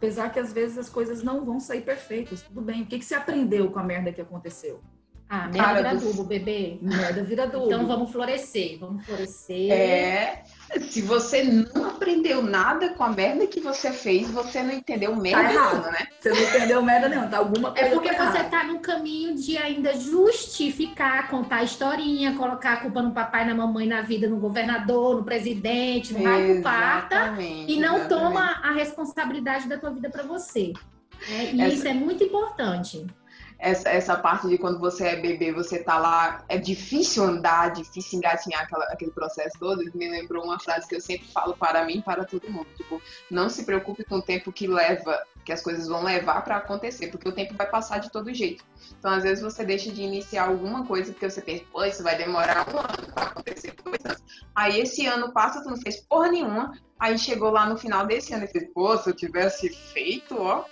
[0.00, 2.40] Apesar que às vezes as coisas não vão sair perfeitas.
[2.40, 2.80] Tudo bem.
[2.80, 4.80] O que, que você aprendeu com a merda que aconteceu?
[5.28, 6.78] Ah, merda Cara, vira adubo, bebê.
[6.80, 7.66] Merda vira adubo.
[7.66, 9.70] Então vamos florescer, vamos florescer.
[9.70, 10.42] É.
[10.88, 15.42] Se você não aprendeu nada com a merda que você fez, você não entendeu merda
[15.42, 16.06] tá errado, né?
[16.18, 19.34] Você não entendeu merda nenhuma, tá alguma coisa É porque tá você tá no caminho
[19.34, 24.28] de ainda justificar, contar a historinha, colocar a culpa no papai, na mamãe, na vida,
[24.28, 28.08] no governador, no presidente, no raio do parta, e não exatamente.
[28.08, 30.72] toma a responsabilidade da tua vida para você.
[31.28, 31.74] É, e Essa...
[31.74, 33.06] isso é muito importante
[33.60, 38.18] essa, essa parte de quando você é bebê, você tá lá, é difícil andar, difícil
[38.18, 41.98] engatinhar aquela, aquele processo todo, me lembrou uma frase que eu sempre falo para mim
[41.98, 45.62] e para todo mundo, tipo, não se preocupe com o tempo que leva, que as
[45.62, 48.64] coisas vão levar para acontecer, porque o tempo vai passar de todo jeito.
[48.98, 52.16] Então, às vezes você deixa de iniciar alguma coisa porque você pensa, pô, isso vai
[52.16, 54.22] demorar um ano para acontecer, dois anos.
[54.54, 58.32] Aí esse ano passa, tu não fez porra nenhuma, aí chegou lá no final desse
[58.32, 60.64] ano e fez, pô, se eu tivesse feito, ó,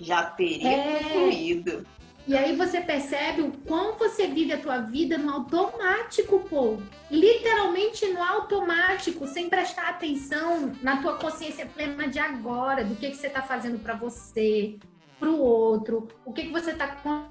[0.00, 0.98] já teria é...
[0.98, 1.86] concluído.
[2.26, 6.78] E aí você percebe o quão você vive a tua vida no automático, pô.
[7.10, 13.16] Literalmente no automático, sem prestar atenção na tua consciência plena de agora, do que, que
[13.16, 14.78] você está fazendo para você,
[15.18, 16.88] para o outro, o que, que você está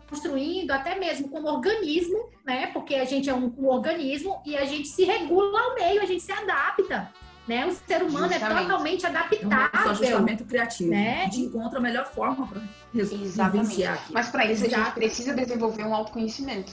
[0.10, 2.67] construindo, até mesmo como organismo, né?
[2.67, 6.06] Porque a gente é um, um organismo e a gente se regula ao meio, a
[6.06, 7.12] gente se adapta.
[7.47, 7.65] Né?
[7.65, 8.60] O ser humano é Justamente.
[8.60, 9.49] é totalmente adaptável.
[9.73, 10.91] É um ajustamento criativo.
[10.91, 11.21] Né?
[11.21, 12.62] A gente encontra a melhor forma para
[12.93, 13.84] Exatamente.
[13.84, 14.13] Aqui.
[14.13, 14.82] Mas para isso Exato.
[14.82, 16.71] a gente precisa desenvolver um autoconhecimento.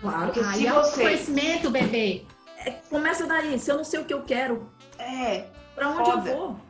[0.00, 0.26] Claro.
[0.26, 0.68] Porque ah, se você...
[0.68, 2.24] autoconhecimento, bebê.
[2.58, 3.58] É, começa daí.
[3.58, 6.30] Se eu não sei o que eu quero, é para onde foda.
[6.30, 6.60] eu vou?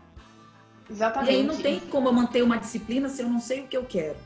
[0.90, 1.32] Exatamente.
[1.32, 3.76] E aí não tem como eu manter uma disciplina se eu não sei o que
[3.76, 4.16] eu quero.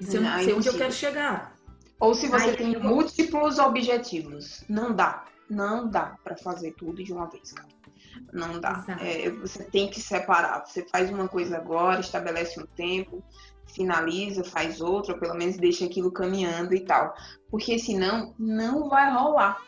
[0.00, 1.54] E se eu não, não sei onde eu quero chegar.
[2.00, 4.64] Ou se você tem múltiplos objetivos.
[4.68, 5.24] Não dá.
[5.50, 7.68] Não dá para fazer tudo de uma vez, cara.
[8.32, 8.84] Não dá.
[9.00, 10.64] É, você tem que separar.
[10.66, 13.22] Você faz uma coisa agora, estabelece um tempo,
[13.66, 17.14] finaliza, faz outra, ou pelo menos deixa aquilo caminhando e tal.
[17.50, 19.62] Porque senão não vai rolar.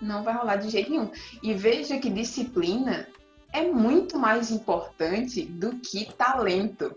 [0.00, 1.10] Não vai rolar de jeito nenhum.
[1.42, 3.06] E veja que disciplina
[3.52, 6.94] é muito mais importante do que talento.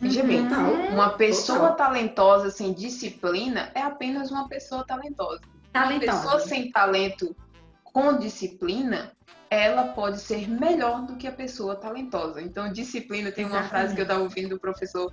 [0.00, 0.94] Veja bem, uhum.
[0.94, 5.40] uma pessoa talentosa sem disciplina é apenas uma pessoa talentosa.
[5.72, 6.12] talentosa.
[6.12, 7.34] Uma pessoa sem talento
[7.98, 9.12] com disciplina
[9.50, 12.40] ela pode ser melhor do que a pessoa talentosa.
[12.40, 13.64] Então, disciplina, tem Exatamente.
[13.64, 15.12] uma frase que eu estava ouvindo do professor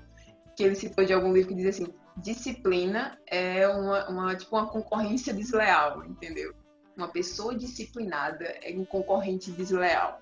[0.56, 4.68] que ele citou de algum livro que diz assim: disciplina é uma, uma, tipo uma
[4.68, 6.54] concorrência desleal, entendeu?
[6.96, 10.22] Uma pessoa disciplinada é um concorrente desleal.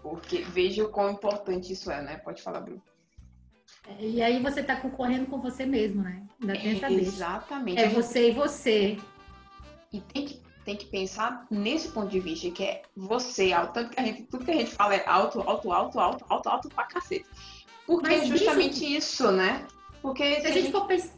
[0.00, 2.16] Porque veja o quão importante isso é, né?
[2.18, 2.82] Pode falar, Bruno.
[3.86, 6.24] É, e aí você está concorrendo com você mesmo, né?
[6.40, 7.80] Ainda tem essa Exatamente.
[7.80, 8.98] É você e você.
[9.92, 14.00] E tem que tem que pensar nesse ponto de vista, que é você, tanto que
[14.00, 16.84] a gente, tudo que a gente fala é alto, alto, alto, alto, alto, alto pra
[16.84, 17.26] cacete.
[17.86, 19.66] Porque Mas é justamente isso, isso né?
[20.00, 21.12] Porque se, a gente for pensar.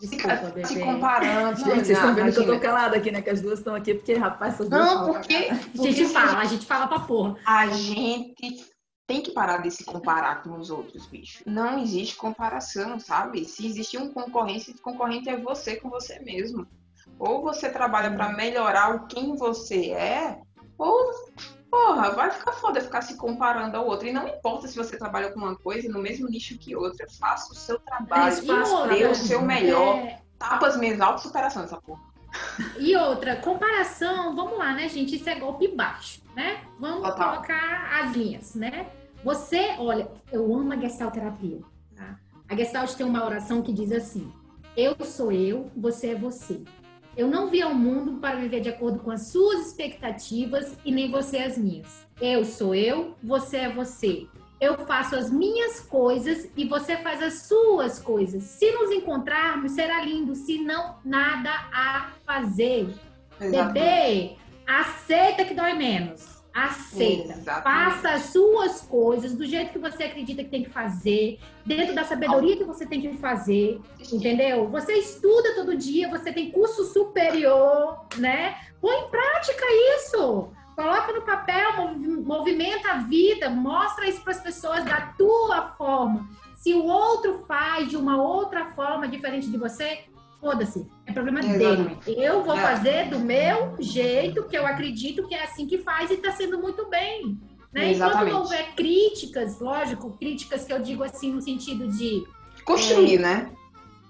[0.00, 1.58] Desculpa, se comparando.
[1.58, 2.44] Gente, vocês estão vendo imagina.
[2.44, 3.20] que eu tô calada aqui, né?
[3.20, 5.88] Que as duas estão aqui, porque, rapaz, essas duas Não, porque, porque.
[5.88, 7.36] A gente fala, a gente fala pra porra.
[7.44, 8.64] A gente
[9.06, 11.42] tem que parar de se comparar com os outros, bicho.
[11.44, 13.44] Não existe comparação, sabe?
[13.44, 16.66] Se existe um concorrente, o concorrente é você com você mesmo.
[17.20, 20.40] Ou você trabalha para melhorar o quem você é,
[20.78, 21.12] ou
[21.70, 24.08] porra, vai ficar foda ficar se comparando ao outro.
[24.08, 27.52] E não importa se você trabalha com uma coisa no mesmo nicho que outra, faça
[27.52, 28.34] o seu trabalho,
[28.88, 29.96] dê o seu melhor.
[29.96, 30.18] É...
[30.38, 32.00] Tapa as minhas auto-superação essa porra.
[32.78, 35.16] E outra, comparação, vamos lá, né, gente?
[35.16, 36.64] Isso é golpe baixo, né?
[36.78, 37.34] Vamos Total.
[37.34, 38.86] colocar as linhas, né?
[39.22, 41.60] Você, olha, eu amo a Gestalt terapia.
[41.94, 42.18] Tá?
[42.48, 44.32] A Gestalt tem uma oração que diz assim:
[44.74, 46.62] Eu sou eu, você é você.
[47.16, 51.10] Eu não vi ao mundo para viver de acordo com as suas expectativas e nem
[51.10, 52.06] você as minhas.
[52.20, 54.26] Eu sou eu, você é você.
[54.60, 58.42] Eu faço as minhas coisas e você faz as suas coisas.
[58.42, 60.34] Se nos encontrarmos, será lindo.
[60.34, 62.94] Se não, nada a fazer.
[63.40, 63.72] Exatamente.
[63.72, 66.39] Bebê, aceita que dói menos.
[66.52, 67.32] Aceita.
[67.32, 67.62] Exatamente.
[67.62, 72.04] Faça as suas coisas do jeito que você acredita que tem que fazer, dentro da
[72.04, 73.80] sabedoria que você tem que fazer,
[74.12, 74.68] entendeu?
[74.68, 78.56] Você estuda todo dia, você tem curso superior, né?
[78.80, 79.64] Põe em prática
[79.96, 80.48] isso.
[80.74, 86.28] Coloca no papel, movimenta a vida, mostra isso para as pessoas da tua forma.
[86.56, 90.04] Se o outro faz de uma outra forma diferente de você,
[90.40, 92.06] foda-se, é problema Exatamente.
[92.06, 92.24] dele.
[92.24, 92.60] Eu vou é.
[92.60, 96.58] fazer do meu jeito, que eu acredito que é assim que faz e está sendo
[96.58, 97.38] muito bem.
[97.72, 97.90] Né?
[97.90, 98.28] Exatamente.
[98.28, 102.24] Enquanto houver críticas, lógico, críticas que eu digo assim no sentido de.
[102.64, 103.50] Construir, é, né?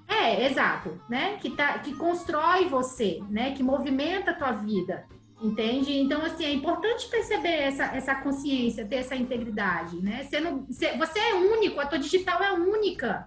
[0.08, 1.36] É, exato, né?
[1.36, 3.52] Que, tá, que constrói você, né?
[3.52, 5.04] Que movimenta a tua vida,
[5.42, 5.98] entende?
[5.98, 10.24] Então, assim, é importante perceber essa, essa consciência, ter essa integridade, né?
[10.24, 13.26] Você, não, você, você é único, a tua digital é única.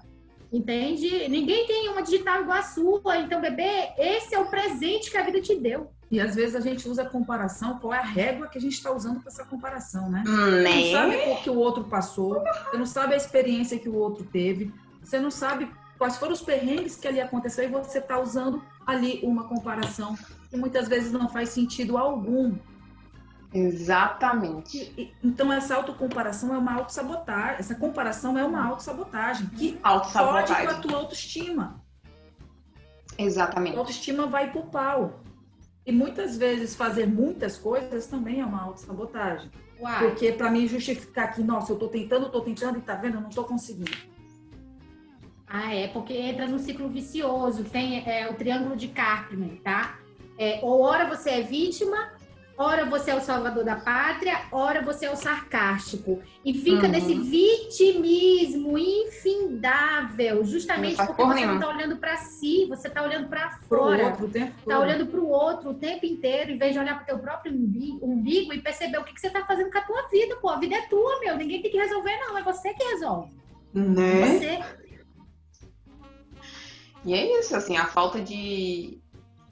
[0.53, 1.27] Entende?
[1.29, 3.17] Ninguém tem uma digital igual a sua.
[3.17, 5.91] Então, bebê, esse é o presente que a vida te deu.
[6.11, 8.91] E às vezes a gente usa comparação, qual é a régua que a gente está
[8.91, 10.23] usando para essa comparação, né?
[10.27, 13.89] Hum, você não sabe o que o outro passou, você não sabe a experiência que
[13.89, 17.97] o outro teve, você não sabe quais foram os perrengues que ali aconteceu e você
[17.97, 20.15] está usando ali uma comparação
[20.51, 22.53] que muitas vezes não faz sentido algum.
[23.53, 25.13] Exatamente.
[25.23, 27.59] então, essa autocomparação é uma autossabotagem.
[27.59, 30.55] Essa comparação é uma autossabotagem que autossabotagem.
[30.55, 31.83] pode com a tua autoestima.
[33.17, 33.75] Exatamente.
[33.75, 35.19] A autoestima vai pro pau.
[35.85, 39.51] E muitas vezes fazer muitas coisas também é uma autossabotagem.
[39.79, 39.99] Uai.
[39.99, 43.21] Porque para mim justificar que, nossa, eu tô tentando, tô tentando e tá vendo, eu
[43.21, 43.91] não tô conseguindo.
[45.45, 49.99] Ah, é, porque entra no ciclo vicioso, tem é, o triângulo de Karpman, tá?
[50.37, 52.12] É, ou hora você é vítima,
[52.55, 56.21] Ora você é o salvador da pátria, ora você é o sarcástico.
[56.45, 56.91] E fica uhum.
[56.91, 63.57] nesse vitimismo infindável, justamente porque você não está olhando para si, você está olhando para
[63.67, 64.15] fora.
[64.23, 67.19] Está olhando para o outro o tempo inteiro, em vez de olhar para o teu
[67.19, 70.35] próprio umbigo, e perceber o que, que você está fazendo com a tua vida.
[70.35, 71.35] Pô, a vida é tua, meu.
[71.35, 72.37] Ninguém tem que resolver, não.
[72.37, 73.31] É você que resolve.
[73.73, 74.27] Né?
[74.27, 74.59] Você.
[77.05, 79.02] E é isso, assim, a falta de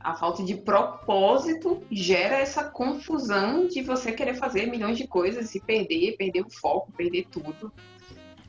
[0.03, 5.59] a falta de propósito gera essa confusão de você querer fazer milhões de coisas e
[5.59, 7.71] perder, perder o foco, perder tudo.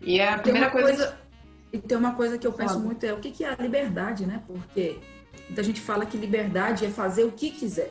[0.01, 0.89] E a primeira coisa...
[0.89, 1.23] coisa...
[1.73, 2.85] E tem uma coisa que eu penso Fala.
[2.85, 4.43] muito é o que é a liberdade, né?
[4.47, 4.99] Porque
[5.47, 7.91] muita gente fala que liberdade é fazer o que quiser.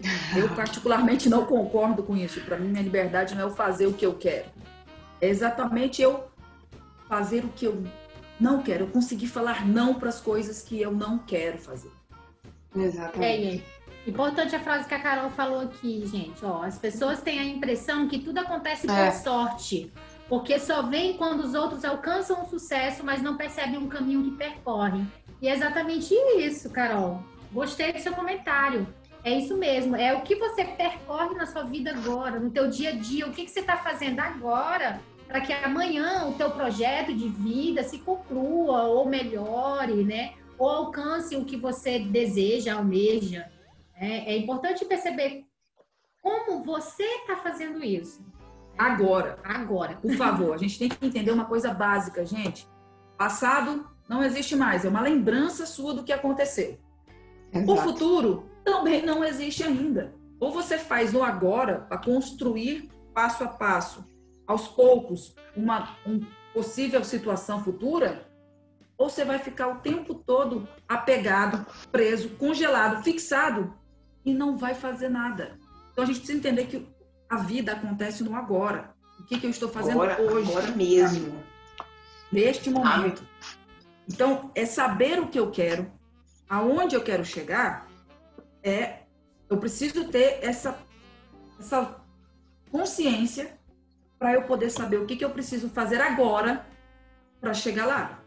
[0.34, 2.40] Eu particularmente não concordo com isso.
[2.40, 4.46] Para mim, minha liberdade não é eu fazer o que eu quero.
[5.20, 6.24] É exatamente eu
[7.06, 7.84] fazer o que eu
[8.40, 8.84] não quero.
[8.84, 11.90] Eu conseguir falar não para as coisas que eu não quero fazer.
[12.74, 13.64] Exatamente.
[13.78, 14.10] É.
[14.10, 16.44] Importante a frase que a Carol falou aqui, gente.
[16.44, 19.10] Ó, as pessoas têm a impressão que tudo acontece por é.
[19.12, 19.92] sorte,
[20.28, 24.32] porque só vem quando os outros alcançam o sucesso, mas não percebem um caminho que
[24.32, 25.06] percorrem.
[25.40, 27.22] E é exatamente isso, Carol.
[27.52, 28.86] Gostei do seu comentário.
[29.24, 29.94] É isso mesmo.
[29.94, 33.26] É o que você percorre na sua vida agora, no teu dia a dia.
[33.26, 37.82] O que, que você está fazendo agora para que amanhã o teu projeto de vida
[37.82, 40.32] se conclua ou melhore, né?
[40.62, 43.50] Ou alcance o que você deseja, almeja.
[43.96, 45.44] É, é importante perceber
[46.20, 48.24] como você está fazendo isso.
[48.78, 49.38] Agora.
[49.42, 49.96] Agora.
[49.96, 52.68] Por favor, a gente tem que entender uma coisa básica, gente.
[53.18, 56.78] Passado não existe mais, é uma lembrança sua do que aconteceu.
[57.52, 57.72] Exato.
[57.72, 60.14] O futuro também não existe ainda.
[60.38, 64.04] Ou você faz o agora para construir passo a passo,
[64.46, 66.20] aos poucos, uma um
[66.54, 68.31] possível situação futura,
[69.02, 73.74] ou você vai ficar o tempo todo apegado, preso, congelado, fixado
[74.24, 75.58] e não vai fazer nada.
[75.90, 76.88] Então a gente precisa entender que
[77.28, 78.94] a vida acontece no agora.
[79.18, 80.50] O que, que eu estou fazendo agora, hoje?
[80.52, 81.42] Agora mesmo.
[82.30, 83.26] Neste momento.
[84.08, 85.90] Então, é saber o que eu quero,
[86.48, 87.88] aonde eu quero chegar,
[88.62, 89.00] é
[89.50, 90.78] eu preciso ter essa,
[91.58, 92.00] essa
[92.70, 93.58] consciência
[94.16, 96.64] para eu poder saber o que, que eu preciso fazer agora
[97.40, 98.21] para chegar lá.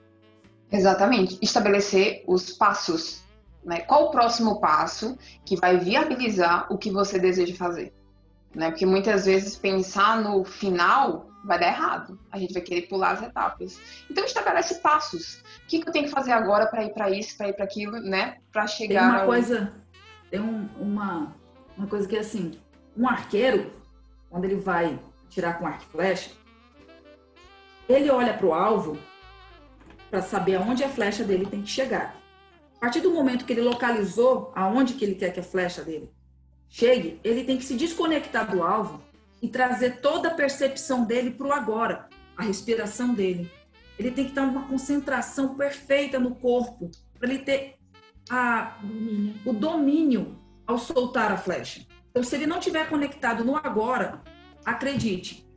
[0.71, 1.37] Exatamente.
[1.41, 3.23] Estabelecer os passos.
[3.63, 3.81] Né?
[3.81, 7.93] Qual o próximo passo que vai viabilizar o que você deseja fazer?
[8.53, 8.69] Né?
[8.69, 12.19] Porque muitas vezes pensar no final vai dar errado.
[12.31, 13.79] A gente vai querer pular as etapas.
[14.09, 15.43] Então estabelece passos.
[15.63, 17.65] O que, que eu tenho que fazer agora para ir para isso, para ir para
[17.65, 18.37] aquilo, né?
[18.51, 19.01] Para chegar.
[19.01, 19.25] Tem uma ao...
[19.25, 19.73] coisa,
[20.29, 21.35] tem um, uma
[21.77, 22.59] uma coisa que é assim,
[22.97, 23.71] um arqueiro
[24.29, 24.99] quando ele vai
[25.29, 26.31] tirar com arco e flecha,
[27.87, 28.97] ele olha para o alvo
[30.09, 32.15] para saber aonde a flecha dele tem que chegar.
[32.77, 36.11] A partir do momento que ele localizou aonde que ele quer que a flecha dele
[36.69, 39.01] chegue, ele tem que se desconectar do alvo
[39.41, 43.51] e trazer toda a percepção dele para o agora, a respiração dele.
[43.97, 47.75] Ele tem que estar uma concentração perfeita no corpo para ele ter
[48.29, 48.77] a,
[49.45, 50.37] o domínio
[50.67, 51.85] ao soltar a flecha.
[52.09, 54.21] Então, se ele não tiver conectado no agora,
[54.65, 55.47] acredite,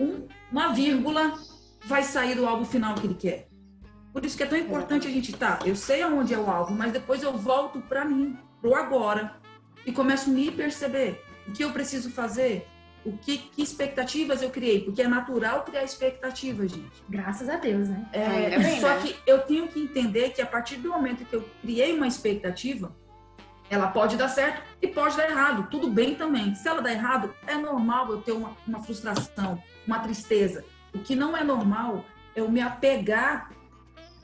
[0.00, 1.34] um, uma vírgula
[1.84, 3.45] vai sair do alvo final que ele quer.
[4.16, 5.58] Por isso que é tão importante a gente estar.
[5.58, 9.36] Tá, eu sei aonde é o alvo, mas depois eu volto para mim, pro agora,
[9.84, 12.66] e começo a me perceber o que eu preciso fazer,
[13.04, 17.04] o que, que, expectativas eu criei, porque é natural criar expectativas, gente.
[17.10, 18.08] Graças a Deus, né?
[18.10, 19.02] É, bem, só né?
[19.02, 22.96] que eu tenho que entender que a partir do momento que eu criei uma expectativa,
[23.68, 25.68] ela pode dar certo e pode dar errado.
[25.70, 26.54] Tudo bem também.
[26.54, 30.64] Se ela dar errado, é normal eu ter uma, uma frustração, uma tristeza.
[30.94, 32.02] O que não é normal
[32.34, 33.50] é eu me apegar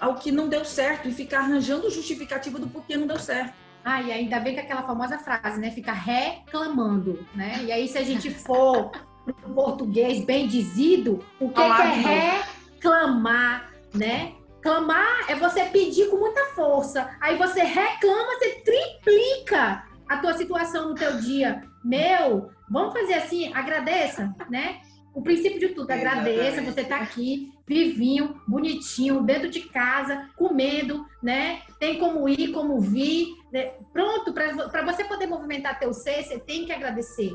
[0.03, 3.55] ao que não deu certo e ficar arranjando justificativa do porquê não deu certo.
[3.85, 5.71] Ah, e ainda vem com aquela famosa frase, né?
[5.71, 7.62] Ficar reclamando, né?
[7.62, 8.91] E aí, se a gente for
[9.25, 12.43] pro português bem dizido, o que, que é
[12.75, 14.33] reclamar, né?
[14.61, 17.09] Clamar é você pedir com muita força.
[17.21, 21.62] Aí você reclama, você triplica a tua situação no teu dia.
[21.85, 24.81] Meu, vamos fazer assim, agradeça, né?
[25.15, 31.62] O princípio de tudo, agradeça, você tá aqui, vivinho, bonitinho, dentro de casa, comendo, né?
[31.79, 33.72] Tem como ir, como vir, né?
[33.92, 37.33] pronto, para você poder movimentar teu ser, você tem que agradecer.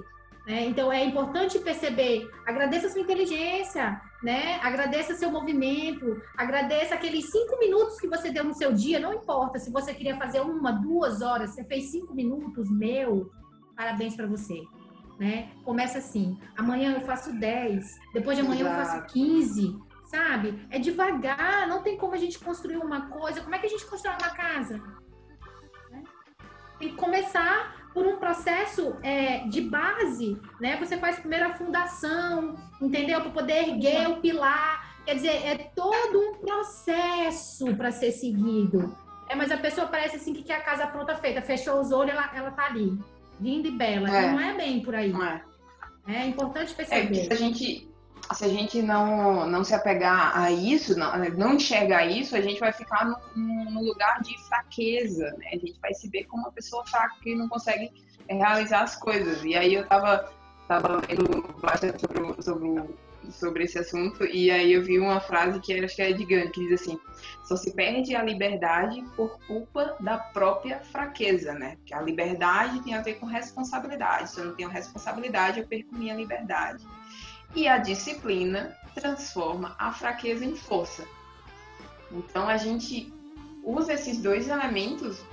[0.48, 0.66] Né?
[0.66, 4.60] Então é importante perceber, agradeça a sua inteligência, né?
[4.64, 9.60] Agradeça seu movimento, agradeça aqueles cinco minutos que você deu no seu dia, não importa
[9.60, 13.30] se você queria fazer uma, duas horas, você fez cinco minutos, meu,
[13.76, 14.62] parabéns para você.
[15.20, 15.50] Né?
[15.66, 18.80] Começa assim, amanhã eu faço dez, depois de amanhã Exato.
[18.80, 19.76] eu faço quinze,
[20.08, 20.66] sabe?
[20.70, 23.86] É devagar, não tem como a gente construir uma coisa, como é que a gente
[23.86, 24.82] constrói uma casa?
[25.92, 26.04] Né?
[26.80, 30.78] Tem que começar por um processo é, de base, né?
[30.78, 33.22] Você faz primeiro a fundação, entendeu?
[33.22, 34.96] Para poder erguer o pilar.
[35.04, 38.96] Quer dizer, é todo um processo para ser seguido.
[39.30, 42.14] É, mas a pessoa parece assim que quer a casa pronta feita, fechou os olhos,
[42.14, 42.98] ela, ela tá ali,
[43.42, 44.10] linda e bela.
[44.10, 44.32] É.
[44.32, 45.12] Não é bem por aí.
[46.08, 46.16] É.
[46.16, 47.28] é importante perceber.
[47.30, 47.87] É, a gente
[48.34, 52.60] se a gente não, não se apegar a isso, não, não enxergar isso, a gente
[52.60, 55.48] vai ficar no, lugar de fraqueza, né?
[55.54, 57.92] A gente vai se ver como uma pessoa fraca que não consegue
[58.30, 59.44] realizar as coisas.
[59.44, 60.32] E aí eu tava,
[60.68, 62.90] tava lendo bastante sobre, sobre,
[63.32, 66.52] sobre esse assunto, e aí eu vi uma frase que acho que é de Gandhi,
[66.52, 67.00] que diz assim,
[67.46, 71.78] só se perde a liberdade por culpa da própria fraqueza, né?
[71.86, 74.32] Que a liberdade tem a ver com responsabilidade.
[74.32, 76.86] Se eu não tenho responsabilidade, eu perco minha liberdade
[77.56, 81.06] e a disciplina transforma a fraqueza em força.
[82.12, 83.14] Então a gente
[83.64, 85.24] usa esses dois elementos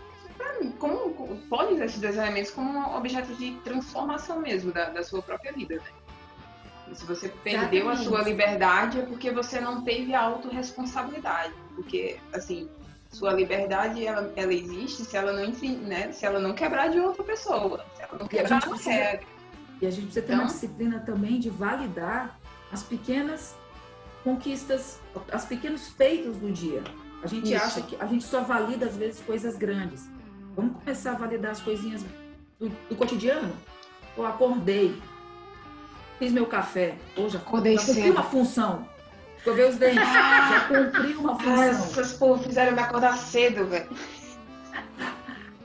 [0.78, 5.22] como pode usar esses dois elementos como um objeto de transformação mesmo da, da sua
[5.22, 6.94] própria vida, né?
[6.94, 8.00] Se você perdeu Exatamente.
[8.00, 12.68] a sua liberdade é porque você não teve a autorresponsabilidade, porque assim
[13.10, 15.50] sua liberdade ela, ela existe se ela não
[15.82, 19.33] né, se ela não quebrar de outra pessoa, se ela não quebrar a regra.
[19.80, 22.38] E a gente precisa ter então, uma disciplina também de validar
[22.72, 23.54] as pequenas
[24.22, 25.00] conquistas,
[25.34, 26.82] os pequenos feitos do dia.
[27.22, 27.64] A gente isso.
[27.64, 30.08] acha que a gente só valida às vezes coisas grandes.
[30.56, 32.04] Vamos começar a validar as coisinhas
[32.58, 33.52] do, do cotidiano.
[34.16, 35.00] Eu acordei,
[36.18, 38.88] fiz meu café, hoje acordei já cumpri uma função.
[39.38, 41.58] Escovei os dentes, já cumpri uma função.
[41.58, 43.88] Ai, essas povos fizeram me acordar cedo, velho.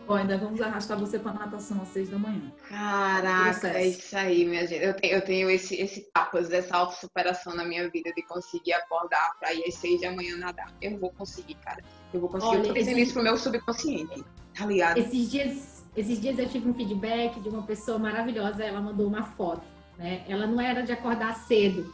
[0.10, 2.52] Ó, ainda vamos arrastar você para natação às seis da manhã.
[2.68, 4.84] Caraca, é isso aí, minha gente.
[4.84, 9.38] Eu tenho, eu tenho esse, esse tapas dessa autossuperação na minha vida, de conseguir acordar
[9.40, 10.74] para ir às seis da manhã nadar.
[10.82, 11.84] Eu vou conseguir, cara.
[12.12, 12.54] Eu vou conseguir.
[12.54, 13.02] Olha, eu tô pensando esse...
[13.04, 14.24] isso pro meu subconsciente,
[14.58, 14.98] tá ligado?
[14.98, 19.22] Esses dias, esses dias eu tive um feedback de uma pessoa maravilhosa, ela mandou uma
[19.22, 19.62] foto,
[19.96, 20.26] né?
[20.28, 21.94] Ela não era de acordar cedo.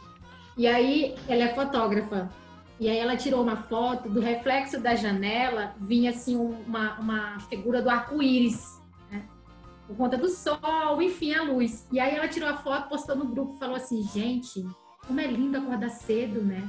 [0.56, 2.30] E aí, ela é fotógrafa.
[2.78, 7.80] E aí ela tirou uma foto do reflexo da janela, vinha assim uma, uma figura
[7.80, 9.24] do arco-íris, né?
[9.86, 11.86] por conta do sol, enfim, a luz.
[11.90, 14.62] E aí ela tirou a foto, postou no grupo falou assim, gente,
[15.06, 16.66] como é lindo acordar cedo, né?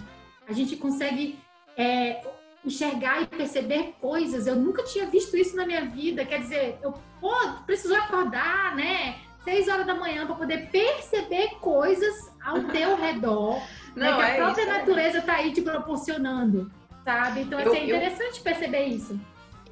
[0.48, 1.38] A gente consegue
[1.76, 2.22] é,
[2.64, 4.48] enxergar e perceber coisas.
[4.48, 6.26] Eu nunca tinha visto isso na minha vida.
[6.26, 7.34] Quer dizer, eu pô,
[7.66, 9.18] preciso acordar, né?
[9.44, 13.62] Seis horas da manhã para poder perceber coisas ao teu redor.
[13.98, 14.26] Não, né?
[14.26, 14.78] Que a própria isso, é.
[14.78, 16.72] natureza está aí te proporcionando,
[17.04, 17.42] sabe?
[17.42, 19.20] Então, assim, eu, é interessante eu, perceber isso.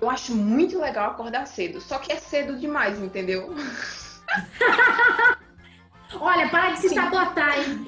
[0.01, 3.53] Eu acho muito legal acordar cedo, só que é cedo demais, entendeu?
[6.13, 6.95] Olha, para de se Sim.
[6.95, 7.85] sabotar, hein?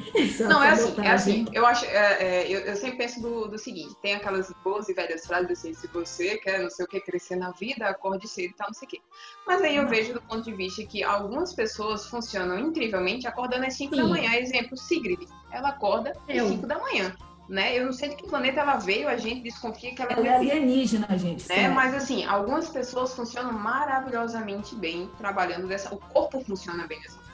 [0.48, 1.46] Não, é assim, é assim.
[1.54, 4.94] Eu acho, é, é, eu, eu, sempre penso do, do, seguinte: tem aquelas boas e
[4.94, 8.52] velhas frases assim, se você quer não sei o que crescer na vida, acorde cedo
[8.52, 9.02] e tal, não sei o quê.
[9.46, 9.90] Mas aí eu não.
[9.90, 14.34] vejo do ponto de vista que algumas pessoas funcionam incrivelmente acordando às 5 da manhã.
[14.36, 15.28] Exemplo, Sigrid.
[15.52, 17.16] Ela acorda às 5 da manhã.
[17.48, 17.80] Né?
[17.80, 20.36] Eu não sei de que planeta ela veio, a gente desconfia que ela, ela é
[20.36, 21.48] alienígena, gente.
[21.48, 21.70] Né?
[21.70, 25.96] Mas assim, algumas pessoas funcionam maravilhosamente bem trabalhando dessa.
[25.96, 27.27] O corpo funciona bem dessa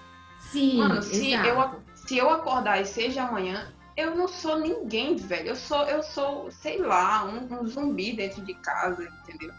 [0.54, 5.49] Sim, Mano, se eu, se eu acordar e seja amanhã, eu não sou ninguém, velho.
[5.49, 9.51] Eu sou, eu sou, sei lá, um, um zumbi dentro de casa, entendeu?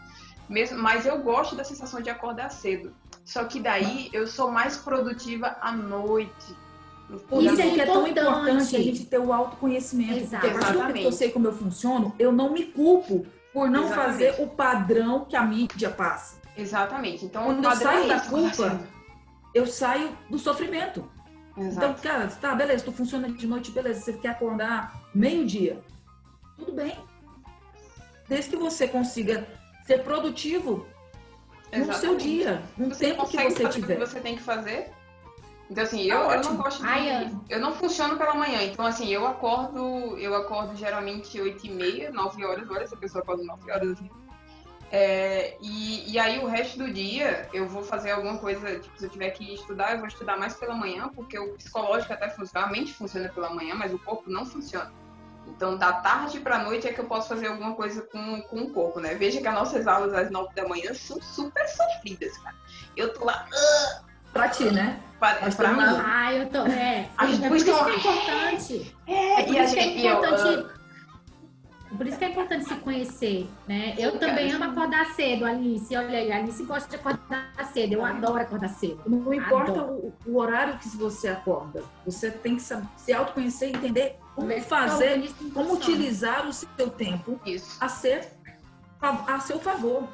[0.47, 2.93] Mesmo, mas eu gosto da sensação de acordar cedo.
[3.25, 6.55] Só que daí eu sou mais produtiva à noite.
[7.27, 10.19] Por isso é que é tão importante a gente ter o autoconhecimento.
[10.19, 10.47] Exato.
[10.47, 10.99] Porque Exatamente.
[10.99, 14.11] que eu sei como eu funciono, eu não me culpo por não Exatamente.
[14.11, 16.37] fazer o padrão que a mídia passa.
[16.57, 17.25] Exatamente.
[17.25, 18.79] Então, quando eu saio é da culpa,
[19.55, 21.09] eu saio do sofrimento.
[21.57, 21.77] Exato.
[21.77, 25.81] Então, cara, tá, beleza, tu funciona de noite, beleza, você quer acordar meio-dia.
[26.57, 26.93] Tudo bem.
[28.27, 29.47] Desde que você consiga
[29.85, 30.85] ser produtivo
[31.71, 31.87] Exatamente.
[31.87, 33.95] no seu dia, no você tempo que você tiver.
[33.95, 34.91] O que você tem que fazer.
[35.69, 36.87] Então, assim, eu, tá eu não gosto de.
[36.87, 38.61] Ai, eu não funciono pela manhã.
[38.63, 42.69] Então, assim, eu acordo, eu acordo geralmente 8 e meia, 9 horas.
[42.69, 44.09] Olha, essa pessoa acorda 9 horas assim.
[44.97, 49.05] É, e, e aí o resto do dia eu vou fazer alguma coisa, tipo, se
[49.05, 52.65] eu tiver que estudar, eu vou estudar mais pela manhã, porque o psicológico até funciona,
[52.65, 54.89] a mente funciona pela manhã, mas o corpo não funciona.
[55.47, 58.69] Então, da tarde para noite é que eu posso fazer alguma coisa com, com o
[58.69, 59.15] corpo, né?
[59.15, 62.55] Veja que as nossas aulas às nove da manhã são super sofridas, cara.
[62.95, 63.45] Eu tô lá.
[63.51, 65.01] Uh, pra ti, né?
[65.19, 66.01] Pra, pra mim.
[66.05, 66.59] Ah, eu tô.
[66.59, 68.95] É, a gente, é por isso que é importante.
[69.07, 70.41] É, é por isso que é importante.
[70.45, 70.74] Eu, uh,
[71.95, 73.95] por isso que é importante se conhecer, né?
[73.97, 75.95] Eu também amo acordar cedo, Alice.
[75.95, 77.93] Olha aí, Alice gosta de acordar cedo.
[77.93, 79.01] Eu adoro acordar cedo.
[79.05, 81.83] Não importa o, o, horário que você acorda.
[82.05, 87.39] Você tem que saber, se autoconhecer e entender como fazer, como utilizar o seu tempo
[87.45, 87.77] isso.
[87.79, 88.31] a ser
[89.01, 90.07] a seu favor.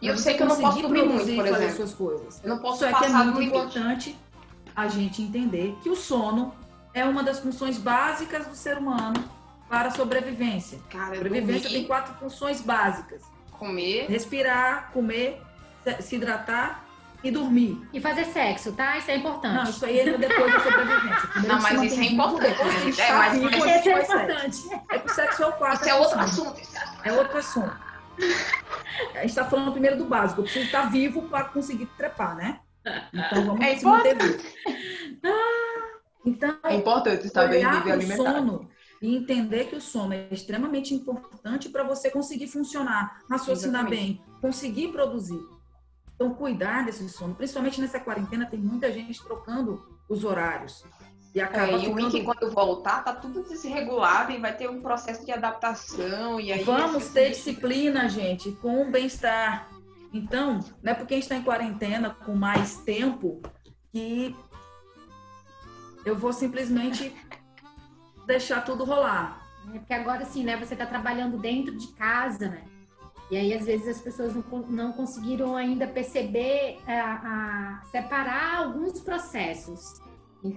[0.00, 1.76] E eu sei que eu não posso dormir muito, por exemplo.
[1.76, 2.40] Suas coisas.
[2.44, 4.18] Eu não posso Só passar é que é muito importante
[4.74, 6.54] a gente entender que o sono
[6.92, 9.35] é uma das funções básicas do ser humano
[9.68, 10.78] para a sobrevivência.
[10.90, 15.40] Cara, sobrevivência tem quatro funções básicas: comer, respirar, comer,
[16.00, 16.84] se hidratar
[17.22, 17.80] e dormir.
[17.92, 18.96] E fazer sexo, tá?
[18.98, 19.54] Isso é importante.
[19.54, 21.28] Não, isso aí é depois da sobrevivência.
[21.28, 22.58] Primeiro não, mas isso é importante.
[22.58, 23.06] Né?
[23.06, 24.82] É, mas vivo, isso é importante.
[24.90, 25.80] É que o sexo é o quarto.
[25.80, 26.62] Isso é outro assunto.
[27.04, 27.86] É outro assunto.
[29.14, 30.40] A gente está falando primeiro do básico.
[30.40, 32.60] Eu preciso estar vivo para conseguir trepar, né?
[33.12, 34.42] Então vamos é se manter vivo.
[36.24, 38.38] Então, é importante estar bem vivo e alimentado.
[38.38, 44.20] sono e entender que o sono é extremamente importante para você conseguir funcionar, raciocinar Exatamente.
[44.20, 45.40] bem, conseguir produzir.
[46.14, 50.82] Então, cuidar desse sono, principalmente nessa quarentena, tem muita gente trocando os horários.
[51.34, 54.80] E, acaba é, e o Wiki, quando voltar, tá tudo desregulado e vai ter um
[54.80, 56.40] processo de adaptação.
[56.40, 59.68] E aí Vamos ter disciplina, gente, com bem-estar.
[60.10, 63.42] Então, não é porque a gente está em quarentena com mais tempo
[63.92, 64.34] que
[66.06, 67.14] eu vou simplesmente
[68.26, 69.40] deixar tudo rolar.
[69.74, 72.62] É porque agora, assim, né, você está trabalhando dentro de casa, né?
[73.30, 78.58] E aí, às vezes, as pessoas não, não conseguiram ainda perceber, a, é, a separar
[78.58, 80.00] alguns processos.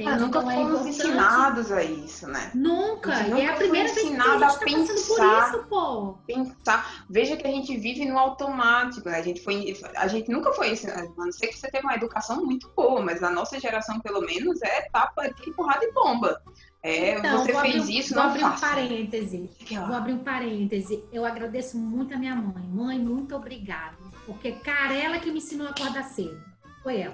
[0.06, 2.52] Ah, nunca então, é fomos é ensinados a isso, né?
[2.54, 3.14] Nunca.
[3.14, 6.18] A e é a primeira vez que a gente tá pensar, isso, pô.
[6.26, 7.06] Pensar.
[7.10, 9.18] Veja que a gente vive no automático, né?
[9.18, 11.14] A gente, foi, a gente nunca foi ensinado.
[11.18, 14.22] A não ser que você teve uma educação muito boa, mas a nossa geração, pelo
[14.22, 16.42] menos, é tapa de porrada e bomba.
[16.82, 19.50] É, então, você fez abrir, isso, vou não abrir um parêntese.
[19.70, 21.04] Vou abrir um parêntese.
[21.12, 22.64] Eu agradeço muito a minha mãe.
[22.68, 23.98] Mãe, muito obrigada.
[24.26, 26.49] Porque, cara, ela que me ensinou a acordar cedo.
[26.84, 27.14] Foi ela.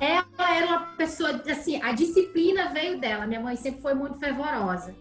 [0.00, 3.26] ela era uma pessoa, assim, a disciplina veio dela.
[3.26, 4.94] Minha mãe sempre foi muito fervorosa.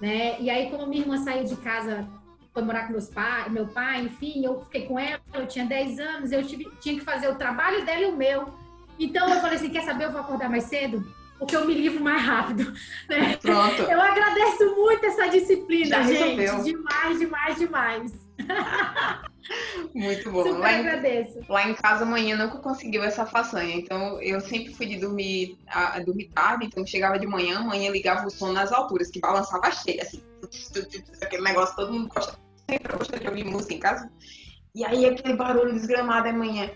[0.00, 0.40] Né?
[0.40, 2.08] E aí, como minha irmã saiu de casa,
[2.52, 5.98] foi morar com meus pai, meu pai, enfim, eu fiquei com ela, eu tinha 10
[5.98, 8.48] anos, eu tive, tinha que fazer o trabalho dela e o meu.
[8.98, 11.04] Então eu falei assim, quer saber, eu vou acordar mais cedo?
[11.38, 12.72] porque eu me livro mais rápido.
[13.08, 13.36] Né?
[13.36, 13.82] Pronto.
[13.82, 16.34] Eu agradeço muito essa disciplina, Já gente.
[16.34, 16.64] Resolveu.
[16.64, 18.12] Demais, demais, demais.
[19.94, 20.42] Muito bom.
[20.44, 21.40] Super Lá em, agradeço.
[21.48, 23.74] lá em casa, amanhã nunca conseguiu essa façanha.
[23.76, 26.66] Então, eu sempre fui de dormir, a, a dormir tarde.
[26.66, 30.22] Então, chegava de manhã, amanhã ligava o som nas alturas, que balançava cheio, assim.
[31.22, 32.38] Aquele negócio, todo mundo gosta,
[32.68, 34.10] sempre gosta de ouvir música em casa.
[34.74, 36.70] E aí, aquele barulho desgramado amanhã.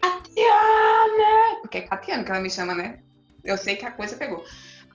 [0.00, 1.60] Catiana!
[1.60, 3.00] Porque é Catiana que ela me chama, né?
[3.44, 4.44] Eu sei que a coisa pegou.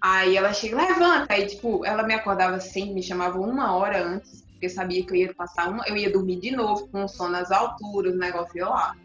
[0.01, 1.33] Aí ela chega, levanta.
[1.33, 5.15] Aí, tipo, ela me acordava sempre, me chamava uma hora antes, porque sabia que eu
[5.17, 8.57] ia passar uma, eu ia dormir de novo, com o sono nas alturas, o negócio
[8.57, 8.95] ia lá.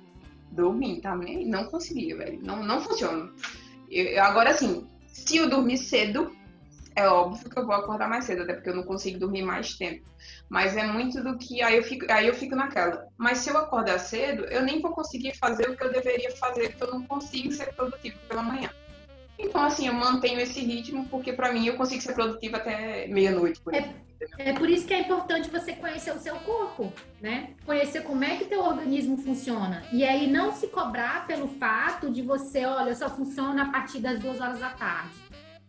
[0.53, 1.15] Dormir, tá?
[1.15, 2.41] Não conseguia, velho.
[2.43, 3.29] Não, não funciona.
[3.91, 6.33] Eu, eu- agora, assim, se eu dormir cedo,
[6.97, 9.75] é óbvio que eu vou acordar mais cedo, até porque eu não consigo dormir mais
[9.77, 10.03] tempo.
[10.49, 13.07] Mas é muito do que aí eu fico, aí eu fico naquela.
[13.17, 16.71] Mas se eu acordar cedo, eu nem vou conseguir fazer o que eu deveria fazer,
[16.71, 18.71] porque eu não consigo ser produtivo pela manhã.
[19.43, 23.61] Então, assim, eu mantenho esse ritmo, porque pra mim eu consigo ser produtiva até meia-noite,
[23.61, 23.91] por É-.
[24.39, 27.55] É por isso que é importante você conhecer o seu corpo, né?
[27.65, 29.83] Conhecer como é que teu organismo funciona.
[29.91, 33.99] E aí não se cobrar pelo fato de você, olha, eu só funciona a partir
[33.99, 35.15] das duas horas da tarde.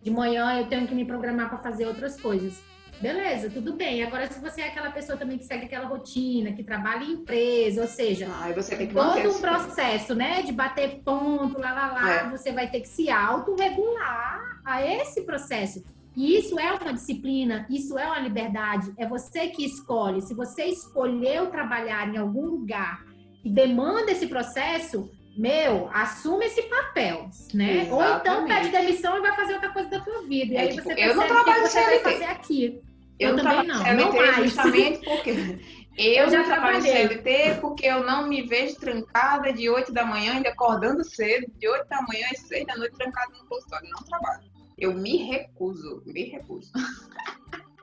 [0.02, 2.62] De manhã eu tenho que me programar para fazer outras coisas.
[3.02, 4.04] Beleza, tudo bem.
[4.04, 7.82] Agora, se você é aquela pessoa também que segue aquela rotina, que trabalha em empresa,
[7.82, 12.30] ou seja, manter todo um processo, né, de bater ponto, lá, lá, lá, É.
[12.30, 15.84] você vai ter que se autorregular a esse processo.
[16.16, 20.22] E isso é uma disciplina, isso é uma liberdade, é você que escolhe.
[20.22, 23.04] Se você escolheu trabalhar em algum lugar
[23.42, 27.88] que demanda esse processo, meu, assume esse papel, né?
[27.90, 28.48] Ou então Exatamente.
[28.54, 30.54] pede demissão e vai fazer outra coisa da tua vida.
[30.54, 32.04] E É, aí tipo, você eu não percebe o que trabalho você vai CLT.
[32.12, 32.82] fazer aqui.
[33.22, 34.38] Eu, Eu não também não, não CLT mais.
[34.46, 35.30] justamente porque
[35.98, 36.82] eu, Eu já não trabalho.
[36.82, 41.68] CLT porque eu não me vejo trancada de 8 da manhã, ainda acordando cedo, de
[41.68, 43.90] 8 da manhã às 6 da noite trancada no consultório.
[43.90, 44.42] Não trabalho.
[44.78, 46.72] Eu me recuso, me recuso.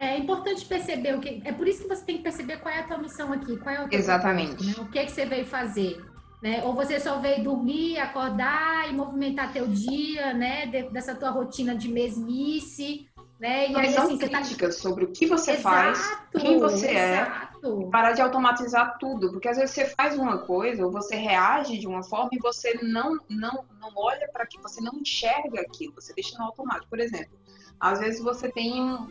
[0.00, 1.42] É importante perceber o que.
[1.44, 3.74] É por isso que você tem que perceber qual é a tua missão aqui, qual
[3.74, 4.50] é o teu Exatamente.
[4.54, 4.86] propósito, né?
[4.86, 6.00] O que é que você veio fazer,
[6.40, 6.62] né?
[6.62, 10.66] Ou você só veio dormir, acordar e movimentar teu dia, né?
[10.92, 13.08] Dessa tua rotina de mesmice,
[13.38, 13.70] né?
[13.70, 17.22] E aí assim você tá crítica sobre o que você faz, Exato, quem você é.
[17.22, 17.88] exato.
[17.90, 21.86] parar de automatizar tudo, porque às vezes você faz uma coisa ou você reage de
[21.86, 26.12] uma forma e você não não não olha para aquilo, você não enxerga aquilo, você
[26.14, 26.88] deixa no automático.
[26.88, 27.38] Por exemplo,
[27.80, 29.08] às vezes você tem um,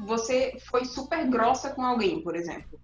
[0.00, 2.78] você foi super grossa com alguém, por exemplo.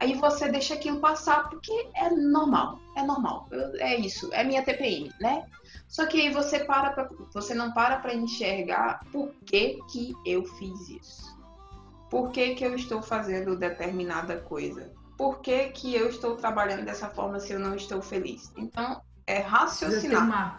[0.00, 5.12] Aí você deixa aquilo passar porque é normal, é normal, é isso, é minha TPM,
[5.20, 5.44] né?
[5.88, 10.44] Só que aí você para pra, você não para para enxergar por que que eu
[10.44, 11.36] fiz isso.
[12.10, 14.90] Por que, que eu estou fazendo determinada coisa?
[15.16, 18.50] Por que, que eu estou trabalhando dessa forma se eu não estou feliz?
[18.56, 20.58] Então, é raciocinar, uma-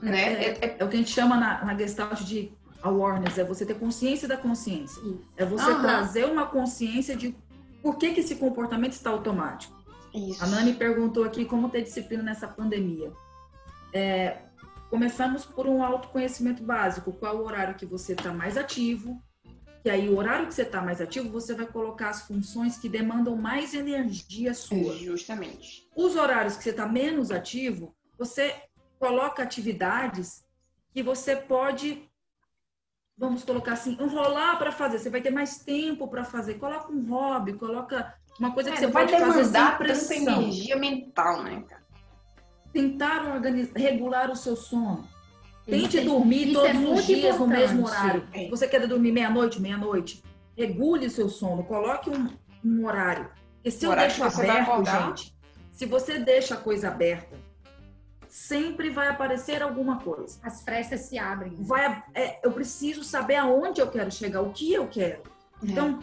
[0.00, 0.32] né?
[0.34, 2.52] É, É- é- é o que a gente chama na, na Gestalt de
[2.82, 5.02] awareness, é você ter consciência da consciência.
[5.36, 5.80] É você Aham.
[5.82, 7.34] trazer uma consciência de
[7.82, 9.76] por que, que esse comportamento está automático.
[10.14, 10.42] isso.
[10.42, 13.12] A Nani perguntou aqui como ter disciplina nessa pandemia.
[13.92, 14.38] É,
[14.88, 17.12] começamos por um autoconhecimento básico.
[17.12, 19.22] Qual o horário que você está mais ativo?
[19.82, 22.88] E aí, o horário que você está mais ativo, você vai colocar as funções que
[22.88, 24.94] demandam mais energia sua.
[24.94, 25.88] Justamente.
[25.96, 28.54] Os horários que você está menos ativo, você
[28.98, 30.44] coloca atividades
[30.92, 32.09] que você pode,
[33.20, 34.98] vamos colocar assim, enrolar para fazer.
[34.98, 36.54] Você vai ter mais tempo para fazer.
[36.54, 39.70] Coloca um hobby, coloca uma coisa que É, você não vai pode fazer sem demandar
[39.72, 40.40] tanta pressão.
[40.42, 41.82] energia mental, né, cara?
[42.72, 45.06] Tentar organizar, regular o seu sono.
[45.66, 48.00] Tente Isso é- dormir isso todos é os dias no mesmo importante.
[48.02, 48.28] horário.
[48.32, 48.48] É.
[48.48, 50.22] Você quer dormir meia-noite, meia-noite?
[50.56, 52.28] Regule o seu sono, coloque um,
[52.64, 53.28] um horário.
[53.56, 55.36] Porque se O eu deixo que você aberto, gente,
[55.72, 57.36] se você deixa a coisa aberta,
[58.30, 60.38] sempre vai aparecer alguma coisa.
[60.42, 61.56] As frestas se abrem.
[61.58, 65.22] Vai, é, eu preciso saber aonde eu quero chegar, o que eu quero.
[65.62, 65.66] É.
[65.66, 65.98] Então,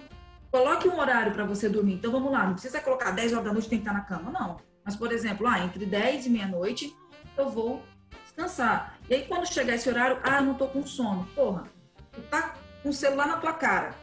[0.52, 1.94] coloque um horário para você dormir.
[1.94, 4.30] Então, vamos lá, não precisa colocar 10 horas da noite tem que estar na cama,
[4.30, 4.58] não.
[4.84, 6.96] Mas, por exemplo, ah, entre 10 e meia-noite,
[7.38, 7.82] eu vou
[8.26, 9.00] descansar.
[9.10, 11.26] E aí, quando chegar esse horário, ah, não tô com sono.
[11.34, 11.64] Porra,
[12.12, 13.96] tu tá com o celular na tua cara.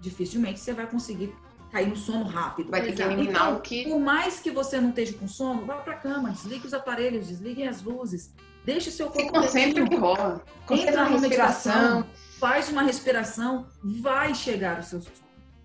[0.00, 1.32] Dificilmente você vai conseguir
[1.70, 2.70] cair no sono rápido.
[2.70, 3.84] Vai ter que eliminar Então, o que.
[3.84, 7.68] Por mais que você não esteja com sono, vá pra cama, desligue os aparelhos, desliguem
[7.68, 8.32] as luzes.
[8.64, 10.42] Deixe o seu Se corpo concentra no que rola.
[10.66, 12.04] Concentra Entra na respiração.
[12.38, 15.16] faz uma respiração, vai chegar o seu sono.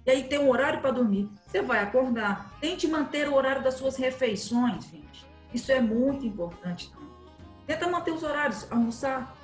[0.05, 1.29] E aí tem um horário para dormir.
[1.45, 2.57] Você vai acordar.
[2.59, 5.25] Tente manter o horário das suas refeições, gente.
[5.53, 7.09] Isso é muito importante também.
[7.65, 9.35] Tenta manter os horários, almoçar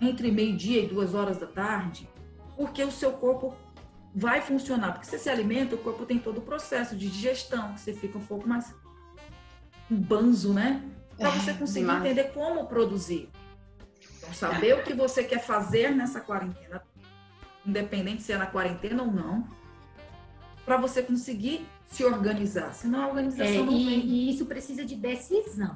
[0.00, 2.08] entre meio-dia e duas horas da tarde,
[2.56, 3.54] porque o seu corpo
[4.14, 4.92] vai funcionar.
[4.92, 8.18] Porque você se alimenta, o corpo tem todo o processo de digestão, que você fica
[8.18, 8.74] um pouco mais
[9.90, 10.82] um banzo, né?
[11.16, 12.04] Para você conseguir demais.
[12.04, 13.28] entender como produzir.
[14.18, 16.82] Então, saber o que você quer fazer nessa quarentena,
[17.66, 19.44] independente se é na quarentena ou não.
[20.64, 22.74] para você conseguir se organizar.
[22.74, 24.00] Senão a organização É, não e, vem.
[24.00, 25.74] e isso precisa de decisão.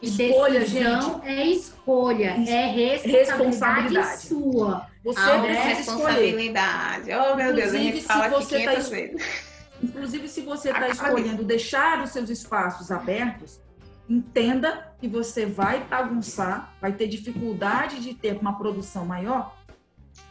[0.00, 4.20] E Escolha, decisão é escolha, Es- é responsabilidade, responsabilidade.
[4.26, 4.86] sua.
[5.04, 5.74] Você A precisa escolher.
[5.74, 7.10] responsabilidade.
[7.12, 9.44] Oh, meu Deus, a Inclusive, gente se fala aqui você tá 500 es- vezes.
[9.82, 13.60] Inclusive, se você está escolhendo deixar os seus espaços abertos,
[14.08, 19.54] entenda que você vai bagunçar, vai ter dificuldade de ter uma produção maior.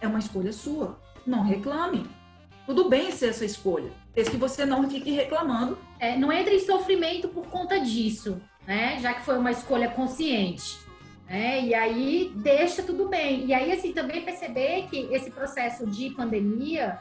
[0.01, 0.99] É uma escolha sua.
[1.25, 2.09] Não reclame.
[2.65, 5.77] Tudo bem ser essa escolha, desde que você não fique reclamando.
[5.99, 8.97] É, não entre em sofrimento por conta disso, né?
[9.01, 10.79] Já que foi uma escolha consciente.
[11.33, 11.65] Né?
[11.65, 13.47] E aí deixa tudo bem.
[13.47, 16.99] E aí, assim, também perceber que esse processo de pandemia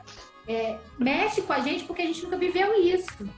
[0.49, 3.29] é, mexe com a gente porque a gente nunca viveu isso.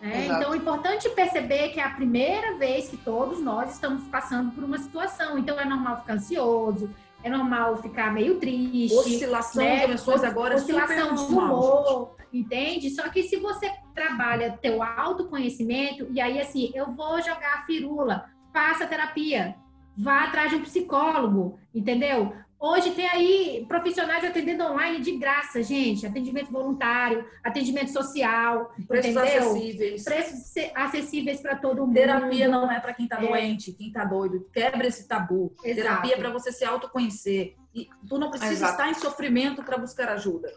[0.00, 0.26] né?
[0.26, 4.62] Então, é importante perceber que é a primeira vez que todos nós estamos passando por
[4.62, 5.36] uma situação.
[5.36, 6.94] Então, é normal ficar ansioso,
[7.24, 8.94] é normal ficar meio triste.
[8.94, 9.78] Oscilação né?
[9.78, 12.88] de emoções agora é oscilação de humor, entende?
[12.90, 18.26] Só que se você trabalha teu autoconhecimento, e aí assim, eu vou jogar a firula,
[18.52, 19.56] faça terapia,
[19.96, 22.34] vá atrás de um psicólogo, entendeu?
[22.58, 26.06] Hoje tem aí profissionais atendendo online de graça, gente.
[26.06, 29.50] Atendimento voluntário, atendimento social, Preços entendeu?
[29.50, 30.04] acessíveis.
[30.04, 31.92] preços acessíveis para todo mundo.
[31.94, 33.26] Terapia não é para quem está É.
[33.26, 34.48] doente, quem está doido.
[34.52, 35.54] Quebra esse tabu.
[35.62, 35.82] Exato.
[35.82, 37.54] Terapia é para você se autoconhecer.
[37.74, 38.72] E tu não precisa Exato.
[38.72, 40.50] estar em sofrimento para buscar ajuda.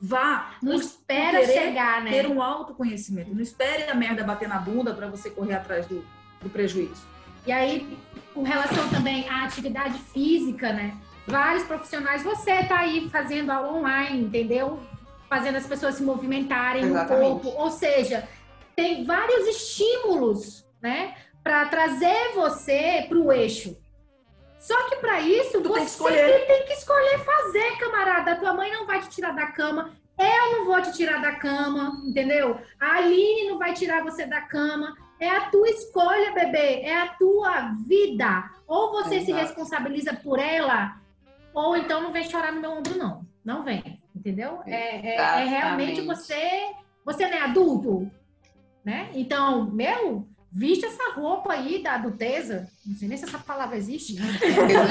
[0.00, 0.54] Vá.
[0.62, 2.10] Não espera querer chegar, né?
[2.12, 3.34] Ter um autoconhecimento.
[3.34, 6.02] Não espere a merda bater na bunda para você correr atrás do,
[6.40, 7.06] do prejuízo.
[7.46, 7.98] E aí,
[8.40, 10.96] com relação também à atividade física, né?
[11.26, 14.80] Vários profissionais, você tá aí fazendo aula online, entendeu?
[15.28, 17.26] Fazendo as pessoas se movimentarem Exatamente.
[17.32, 17.60] um pouco.
[17.60, 18.26] Ou seja,
[18.74, 21.14] tem vários estímulos, né?
[21.44, 23.76] Para trazer você para o eixo.
[24.58, 26.46] Só que para isso, Tu você tem que escolher.
[26.46, 28.32] tem que escolher fazer, camarada.
[28.32, 29.92] A tua mãe não vai te tirar da cama.
[30.18, 32.58] Eu não vou te tirar da cama, entendeu?
[32.80, 34.96] A Aline não vai tirar você da cama.
[35.20, 36.80] É a tua escolha, bebê.
[36.80, 38.50] É a tua vida.
[38.66, 40.96] Ou você se responsabiliza por ela,
[41.52, 43.26] ou então não vem chorar no meu ombro, não.
[43.44, 44.60] Não vem, entendeu?
[44.66, 46.70] É, é- é realmente você.
[47.04, 48.10] Você não é adulto,
[48.84, 49.10] né?
[49.14, 52.68] Então, meu, viste essa roupa aí da adulteza.
[52.86, 54.14] Não sei nem se essa palavra existe.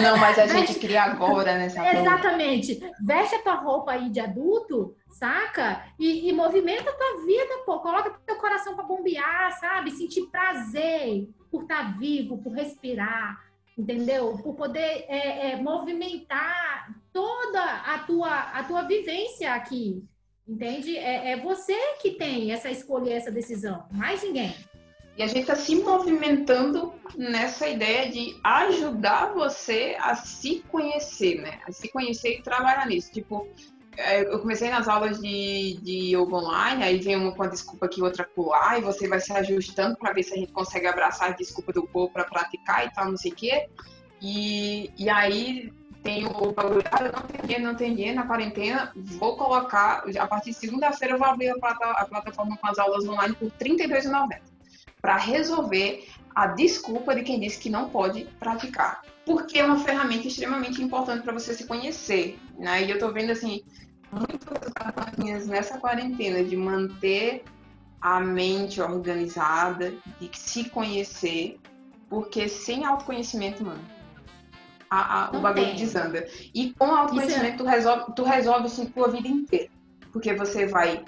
[0.03, 1.99] Não, mas a gente cria agora nessa porra.
[1.99, 2.79] Exatamente.
[3.05, 5.85] Veste a tua roupa aí de adulto, saca?
[5.99, 7.79] E, e movimenta a tua vida, pô.
[7.79, 9.91] Coloca teu coração pra bombear, sabe?
[9.91, 13.43] Sentir prazer por estar vivo, por respirar,
[13.77, 14.37] entendeu?
[14.43, 20.03] Por poder é, é, movimentar toda a tua, a tua vivência aqui.
[20.47, 20.97] Entende?
[20.97, 24.55] É, é você que tem essa escolha essa decisão, mais ninguém.
[25.15, 31.59] E a gente está se movimentando nessa ideia de ajudar você a se conhecer, né?
[31.67, 33.11] A se conhecer e trabalhar nisso.
[33.11, 33.45] Tipo,
[34.29, 38.01] eu comecei nas aulas de, de yoga online, aí vem uma com a desculpa aqui,
[38.01, 41.33] outra colar, e você vai se ajustando para ver se a gente consegue abraçar a
[41.33, 43.67] desculpa do corpo para praticar e tal, não sei o quê.
[44.21, 45.71] E, e aí
[46.03, 50.03] tem o bagulho, ah, eu não tenho dinheiro, não tenho dinheiro na quarentena, vou colocar,
[50.17, 53.35] a partir de segunda-feira eu vou abrir a, plata- a plataforma com as aulas online
[53.35, 54.39] por R$ 32,90
[55.01, 59.01] para resolver a desculpa de quem disse que não pode praticar.
[59.25, 62.39] Porque é uma ferramenta extremamente importante para você se conhecer.
[62.57, 62.83] Né?
[62.83, 63.61] E eu tô vendo assim,
[64.11, 67.43] muitas campanhas nessa quarentena de manter
[68.01, 71.59] a mente organizada, de se conhecer,
[72.09, 73.83] porque sem autoconhecimento, mano,
[74.89, 75.75] a- a- o bagulho tem.
[75.75, 76.27] desanda.
[76.53, 79.69] E com autoconhecimento, tu resolve, tu resolve assim, tua vida inteira.
[80.11, 81.03] Porque você vai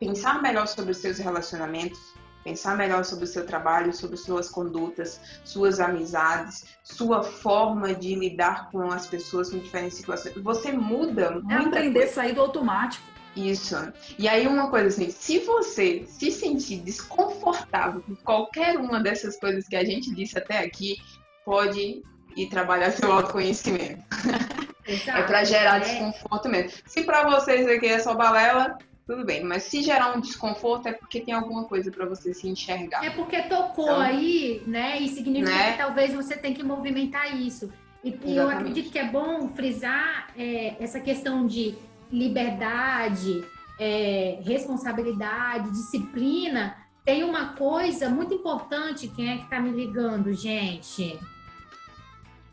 [0.00, 1.98] pensar melhor sobre os seus relacionamentos,
[2.46, 8.70] pensar melhor sobre o seu trabalho, sobre suas condutas, suas amizades, sua forma de lidar
[8.70, 10.32] com as pessoas em diferentes situações.
[10.36, 13.04] Você muda É aprender a sair do automático.
[13.34, 13.74] isso.
[14.16, 19.66] E aí uma coisa assim, se você se sentir desconfortável com qualquer uma dessas coisas
[19.66, 20.96] que a gente disse até aqui,
[21.44, 22.02] pode
[22.36, 24.02] ir trabalhar seu autoconhecimento.
[24.88, 25.80] É para gerar É.
[25.80, 26.70] desconforto mesmo.
[26.86, 29.44] Se para vocês aqui é só balela, tudo bem.
[29.44, 33.04] Mas se gerar um desconforto é porque tem alguma coisa para você se enxergar.
[33.04, 34.98] É porque tocou Então, aí, né?
[35.00, 35.72] E significa né?
[35.72, 37.72] que talvez você tem que movimentar isso.
[38.02, 41.76] E, eu acredito que é bom frisar é, essa questão de
[42.10, 43.44] liberdade,
[43.80, 46.76] é, responsabilidade, disciplina.
[47.04, 51.18] Tem uma coisa muito importante, quem é que tá me ligando, gente?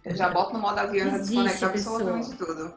[0.03, 2.73] Eu já boto no modo avião e já desconecto absolutamente tudo.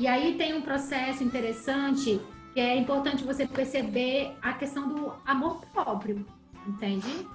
[0.00, 2.20] E aí tem um processo interessante
[2.52, 6.26] que é importante você perceber a questão do amor próprio,
[6.66, 7.28] entende?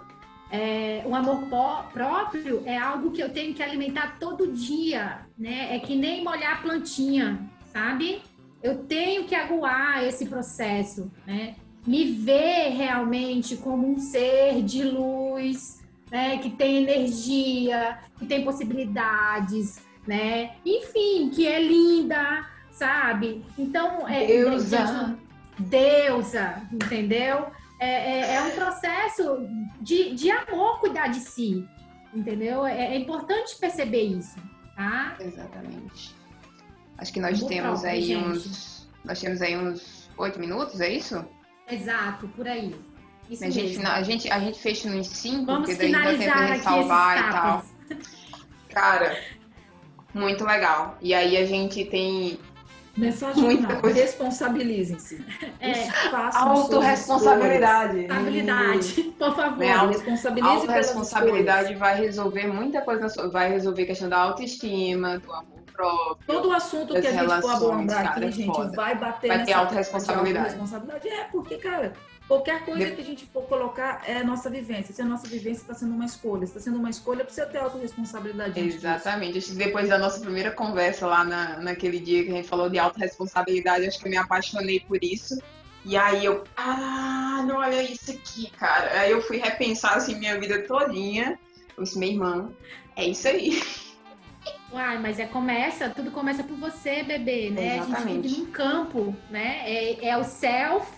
[0.52, 1.44] É, o amor
[1.94, 5.74] próprio é algo que eu tenho que alimentar todo dia, né?
[5.74, 7.40] É que nem molhar a plantinha,
[7.72, 8.22] sabe?
[8.66, 11.56] eu tenho que aguar esse processo, né?
[11.86, 16.40] Me ver realmente como um ser de luz, né?
[16.40, 20.56] Que tem energia, que tem possibilidades, né?
[20.66, 22.44] Enfim, que é linda,
[22.76, 23.44] sabe?
[23.58, 25.18] Então, é, Deusa.
[25.58, 27.48] deusa, entendeu?
[27.80, 29.48] É, é, é um processo
[29.82, 31.68] de, de amor cuidar de si,
[32.14, 32.66] entendeu?
[32.66, 34.36] É, é importante perceber isso,
[34.76, 35.16] tá?
[35.20, 36.16] Exatamente.
[36.98, 38.28] Acho que nós Amor temos próprio, aí gente.
[38.28, 38.90] uns.
[39.04, 41.26] Nós temos aí uns oito minutos, é isso?
[41.70, 42.76] Exato, por aí.
[43.30, 46.18] Isso A gente, a, gente, a gente fecha nos cinco, Vamos porque daí dá tempo
[46.18, 47.66] de ressalvar e tal.
[48.70, 49.20] Cara,
[50.14, 50.98] muito legal.
[51.02, 52.40] E aí a gente tem
[52.98, 54.00] Mensagem Muita coisa.
[54.00, 55.24] Responsabilizem-se.
[55.60, 55.74] É.
[56.10, 58.08] Façam suas autorresponsabilidade.
[58.10, 59.58] Habilidade, por favor.
[59.58, 64.18] Né, Responsabilize pelas autorresponsabilidade vai resolver muita coisa, na sua- vai resolver a questão da
[64.20, 66.18] autoestima, do amor próprio.
[66.26, 68.72] Todo o assunto que a gente for abordar aqui, é gente, foda.
[68.76, 70.38] vai bater Vai ter nessa autorresponsabilidade.
[70.56, 71.08] autorresponsabilidade.
[71.10, 71.92] É, porque, cara,
[72.28, 74.94] qualquer coisa que a gente for colocar é nossa vivência.
[74.94, 78.54] Se a nossa vivência está sendo uma escolha, está sendo uma escolha, precisa ter autorresponsabilidade.
[78.54, 78.78] disso.
[78.78, 79.38] Exatamente.
[79.38, 82.70] Acho que depois da nossa primeira conversa lá na, naquele dia que a gente falou
[82.70, 85.38] de autorresponsabilidade, acho que eu me apaixonei por isso.
[85.84, 89.02] E aí eu, ah, não, olha isso aqui, cara.
[89.02, 91.38] Aí eu fui repensar assim minha vida todinha.
[91.78, 92.52] Eu disse, minha irmã,
[92.96, 93.62] é isso aí.
[94.74, 97.74] Uai, mas é começa, tudo começa por você, bebê, né?
[97.74, 98.28] A gente Exatamente.
[98.28, 99.62] vive num campo, né?
[99.66, 100.98] É, é o self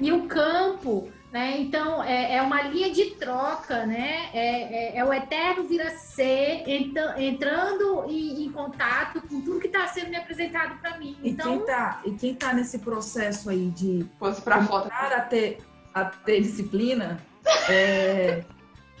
[0.00, 1.58] e o campo, né?
[1.60, 4.30] Então é, é uma linha de troca, né?
[4.32, 9.60] É, é, é o eterno vir a ser entra- entrando em, em contato com tudo
[9.60, 11.16] que está sendo me apresentado para mim.
[11.22, 15.58] E, Então, quem tá, e quem tá nesse processo aí de começar a ter,
[15.94, 17.20] a ter disciplina,
[17.68, 18.44] é,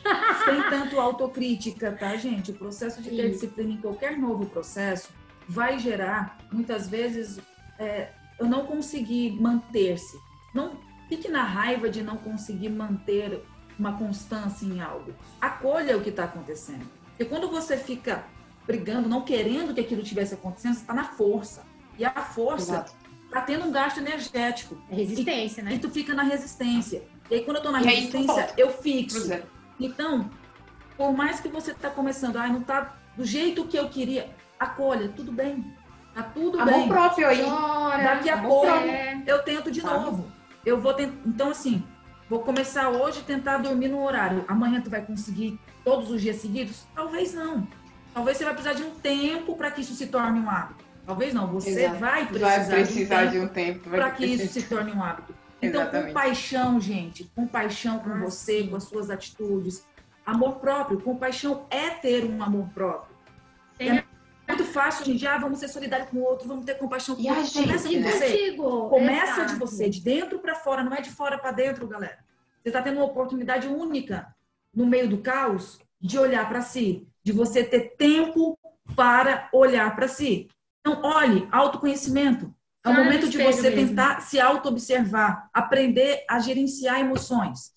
[0.44, 2.50] sem tanto autocrítica, tá, gente?
[2.52, 3.32] O processo de ter Isso.
[3.32, 5.10] disciplina em qualquer novo processo
[5.48, 7.40] vai gerar, muitas vezes,
[7.78, 10.16] é, eu não conseguir manter-se.
[10.54, 10.72] Não
[11.10, 13.44] fique na raiva de não conseguir manter
[13.78, 15.12] uma constância em algo.
[15.40, 16.86] Acolha o que está acontecendo.
[17.08, 18.24] Porque quando você fica
[18.66, 21.64] brigando, não querendo que aquilo tivesse acontecendo, você está na força.
[21.98, 22.86] E a força
[23.26, 24.78] está tendo um gasto energético.
[24.90, 25.78] é resistência, E né?
[25.78, 27.02] tu fica na resistência.
[27.30, 29.20] E aí, quando eu tô na E resistência, eu fixo.
[29.20, 29.44] zero.
[29.78, 30.30] Então,
[30.96, 35.08] por mais que você tá começando, ai, não tá do jeito que eu queria, acolha,
[35.08, 35.74] tudo bem.
[36.14, 36.88] Tá tudo Amor bem.
[36.88, 37.42] próprio aí.
[37.42, 40.04] Chora, Daqui a pouco é, eu tento de Sabe?
[40.04, 40.30] novo.
[40.64, 41.16] Eu vou tentar.
[41.26, 41.82] Então, assim,
[42.28, 44.44] vou começar hoje tentar dormir no horário.
[44.48, 46.84] Amanhã tu vai conseguir todos os dias seguidos?
[46.94, 47.66] Talvez não.
[48.12, 50.84] Talvez você vai precisar de um tempo para que isso se torne um hábito.
[51.06, 51.46] Talvez não.
[51.48, 51.98] Você Exato.
[51.98, 53.88] vai precisar, Vai precisar de um um tempo.
[53.90, 55.34] vai para que isso se torne um hábito.
[55.62, 56.06] Então, Exatamente.
[56.14, 58.68] compaixão, gente, compaixão com Ah, você, sim.
[58.68, 59.84] com as suas atitudes.
[60.24, 63.14] Amor próprio, compaixão é ter um amor próprio.
[63.76, 64.04] tem É
[64.50, 67.28] muito fácil, gente, ah, vamos ser solidários com o outro, vamos ter compaixão com o
[67.28, 67.44] a outro.
[67.46, 68.10] gente, Começa de né?
[68.12, 68.30] você.
[68.30, 68.88] contigo.
[68.88, 69.52] Começa Exato.
[69.52, 72.18] de você, de dentro para fora, não é de fora para dentro, galera.
[72.62, 74.34] Você está tendo uma oportunidade única
[74.74, 78.58] no meio do caos de olhar para si, de você ter tempo
[78.94, 80.48] para olhar para si.
[80.80, 82.54] Então, olhe, autoconhecimento.
[82.84, 83.88] É o momento de você mesmo.
[83.88, 87.72] tentar se auto-observar, aprender a gerenciar emoções.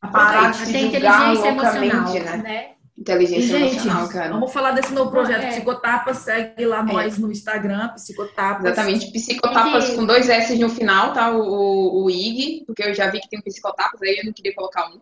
[0.00, 0.72] Parar Aproveite.
[0.72, 2.74] de julgar inteligência loucamente, emocional, né?
[2.96, 4.32] E, Inteligência gente, emocional, cara.
[4.32, 5.48] vamos falar desse novo projeto, É.
[5.52, 8.64] Psicotapa, segue lá nós no Instagram, Psicotapas.
[8.66, 11.30] Exatamente, psicotapas que- com dois S no final, tá?
[11.30, 14.32] O, o, o IG, porque eu já vi que tem um psicotapas, aí eu não
[14.32, 15.00] queria colocar um.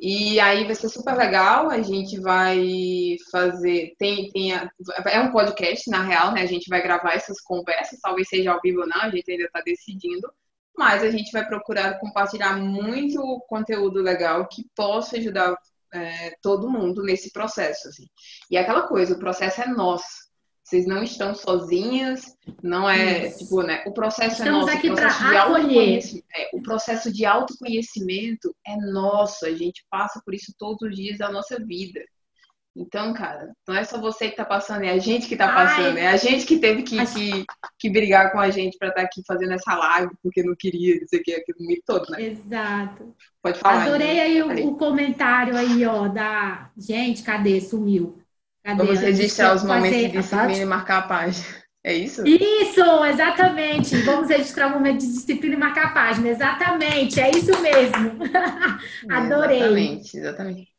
[0.00, 4.70] E aí vai ser super legal, a gente vai fazer, tem, tem a-
[5.06, 6.42] é um podcast, na real, né?
[6.42, 9.50] A gente vai gravar essas conversas, talvez seja ao vivo ou não, a gente ainda
[9.52, 10.30] tá decidindo.
[10.76, 15.56] Mas a gente vai procurar compartilhar muito conteúdo legal que possa ajudar
[15.94, 18.06] é, todo mundo nesse processo, assim.
[18.50, 20.28] E é aquela coisa, o processo é nosso.
[20.62, 22.20] Vocês não estão sozinhas,
[22.62, 23.38] não é, Isso.
[23.38, 23.82] tipo, né?
[23.86, 24.76] O processo Estamos é nosso.
[24.76, 29.46] aqui o processo de autoconhecimento- é, o processo de autoconhecimento é nosso.
[29.46, 32.00] A gente passa por isso todos os dias da nossa vida.
[32.76, 35.54] Então, cara, não é só você que tá passando, é a gente que tá Ai.
[35.54, 35.98] passando.
[35.98, 37.44] É a gente que teve que, que,
[37.78, 41.08] que brigar com a gente pra estar aqui fazendo essa live, porque não queria, não
[41.08, 42.22] sei o que, aquilo me todo, né?
[42.22, 43.14] Exato.
[43.42, 43.82] Pode falar.
[43.82, 46.70] Adorei aí o, o comentário aí, ó, da.
[46.76, 47.60] Gente, cadê?
[47.60, 48.18] Sumiu.
[48.62, 48.84] Cadê?
[48.84, 51.46] Vamos registrar os momentos de disciplina e marcar a página.
[51.82, 52.22] É isso?
[52.26, 53.96] Isso, exatamente.
[54.02, 56.28] Vamos registrar o momento de disciplina e marcar a página.
[56.28, 58.18] Exatamente, é isso mesmo.
[59.10, 59.58] Adorei.
[59.58, 60.77] Exatamente, exatamente.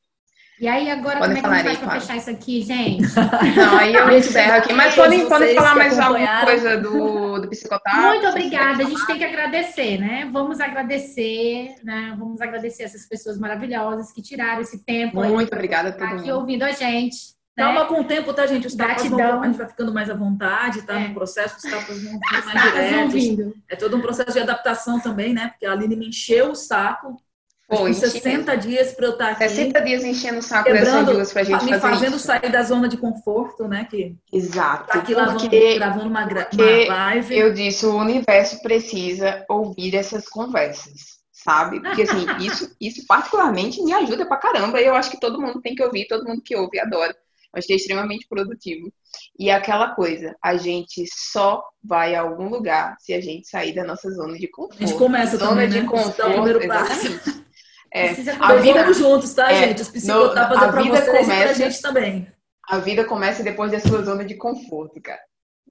[0.60, 2.02] E aí, agora, Podem como é que a gente aí, faz para Clara.
[2.02, 3.08] fechar isso aqui, gente?
[3.56, 4.74] Não, aí eu encerro aqui.
[4.74, 8.02] Mas podem, podem falar mais alguma coisa do, do psicotário?
[8.08, 8.84] Muito obrigada.
[8.84, 10.30] A gente tem que agradecer, né?
[10.32, 12.14] Vamos agradecer, né?
[12.20, 16.30] Vamos agradecer essas pessoas maravilhosas que tiraram esse tempo aí Muito obrigada a tá aqui
[16.30, 18.68] ouvindo a gente, Calma com o tempo, tá, gente?
[18.68, 19.44] Os tapas vão, Gratidão.
[19.44, 20.98] a gente vai ficando mais à vontade, tá?
[20.98, 21.10] É.
[21.10, 23.54] No processo, os tapas vão ficando mais diretos.
[23.68, 25.50] É todo um processo de adaptação também, né?
[25.50, 27.22] Porque a Aline me encheu o saco.
[27.70, 29.48] Pô, com enchi 60 dias para eu estar aqui.
[29.48, 32.26] 60 dias enchendo o saco dessas duas pra gente me fazer fazendo isso.
[32.26, 33.86] sair da zona de conforto, né?
[33.90, 34.88] Que Exato.
[34.88, 37.38] tá aqui lavando- porque gravando uma, uma live.
[37.38, 41.80] eu disse, o universo precisa ouvir essas conversas, sabe?
[41.80, 44.82] Porque assim, isso, isso particularmente me ajuda pra caramba.
[44.82, 47.16] E eu acho que todo mundo tem que ouvir, todo mundo que ouve adora.
[47.54, 48.92] Eu acho que é extremamente produtivo.
[49.38, 53.84] E aquela coisa, a gente só vai a algum lugar se a gente sair da
[53.84, 54.84] nossa zona de conforto.
[54.84, 55.86] A gente começa zona também, de né?
[55.86, 57.49] Esse é conforto, exatamente.
[57.92, 59.82] É, Precisa a Nós vida, vamos juntos, tá, é, gente?
[59.82, 62.28] Os psicotapas no- é a pra vida vocês e pra começa- gente também.
[62.68, 65.20] a vida começa depois da sua zona de conforto, cara.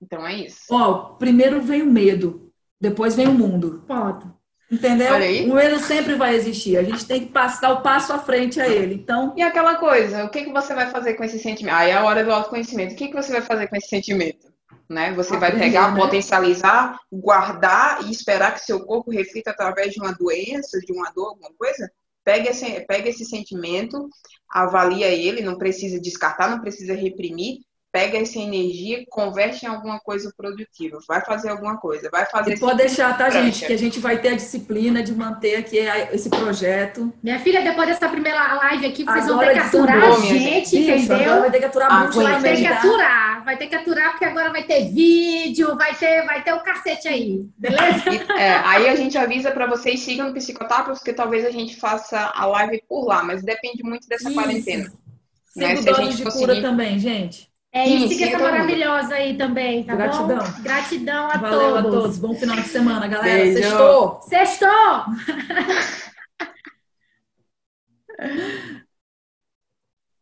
[0.02, 0.60] Então é isso.
[0.70, 2.50] Ó, primeiro vem o medo,
[2.80, 3.84] depois vem o mundo.
[3.86, 4.36] Ponto.
[4.70, 5.14] Entendeu?
[5.50, 6.76] O medo sempre vai existir.
[6.76, 8.94] A gente tem que passar o passo à frente a ele.
[8.96, 11.74] Então, E aquela coisa, o que, que você vai fazer com esse sentimento?
[11.74, 12.92] Aí é a hora do autoconhecimento.
[12.92, 14.46] O que, que você vai fazer com esse sentimento?
[14.90, 15.12] Né?
[15.14, 16.00] Você vai pegar, né?
[16.00, 21.28] potencializar, guardar e esperar que seu corpo reflita através de uma doença, de uma dor,
[21.28, 21.90] alguma coisa?
[22.24, 24.08] Pega esse, esse sentimento,
[24.50, 27.60] avalia ele, não precisa descartar, não precisa reprimir.
[27.90, 30.98] Pega essa energia, converte em alguma coisa produtiva.
[31.08, 32.52] Vai fazer alguma coisa, vai fazer.
[32.54, 33.64] e pode deixar, tá, gente?
[33.64, 37.10] Que a gente vai ter a disciplina de manter aqui a- esse projeto.
[37.22, 40.76] Minha filha, depois dessa primeira live aqui, vocês vão Agora ter que aturar a gente,
[40.78, 41.40] Isso, agora entendeu?
[41.40, 42.78] vai ter que aturar Ah, muito vai ter que meditar.
[42.78, 46.60] aturar, vai ter que aturar, porque agora vai ter vídeo, vai ter, vai ter o
[46.60, 48.02] cacete aí, beleza?
[48.12, 51.74] E, é, aí a gente avisa para vocês, sigam no Psicotapas, porque talvez a gente
[51.76, 54.34] faça a live por lá, mas depende muito dessa Isso.
[54.38, 54.92] quarentena.
[55.56, 55.68] Né?
[55.70, 57.47] Cinco Se a doses gente de conseguir- cura também, gente.
[57.70, 60.38] É Sim, isso, siga siga essa maravilhosa aí também, tá Gratidão.
[60.38, 60.62] bom?
[60.62, 61.76] Gratidão a Valeu todos.
[61.76, 62.18] a todos.
[62.18, 63.44] Bom final de semana, galera.
[63.44, 63.58] Beijo.
[63.62, 64.20] Sextou!
[64.22, 65.04] Sextou!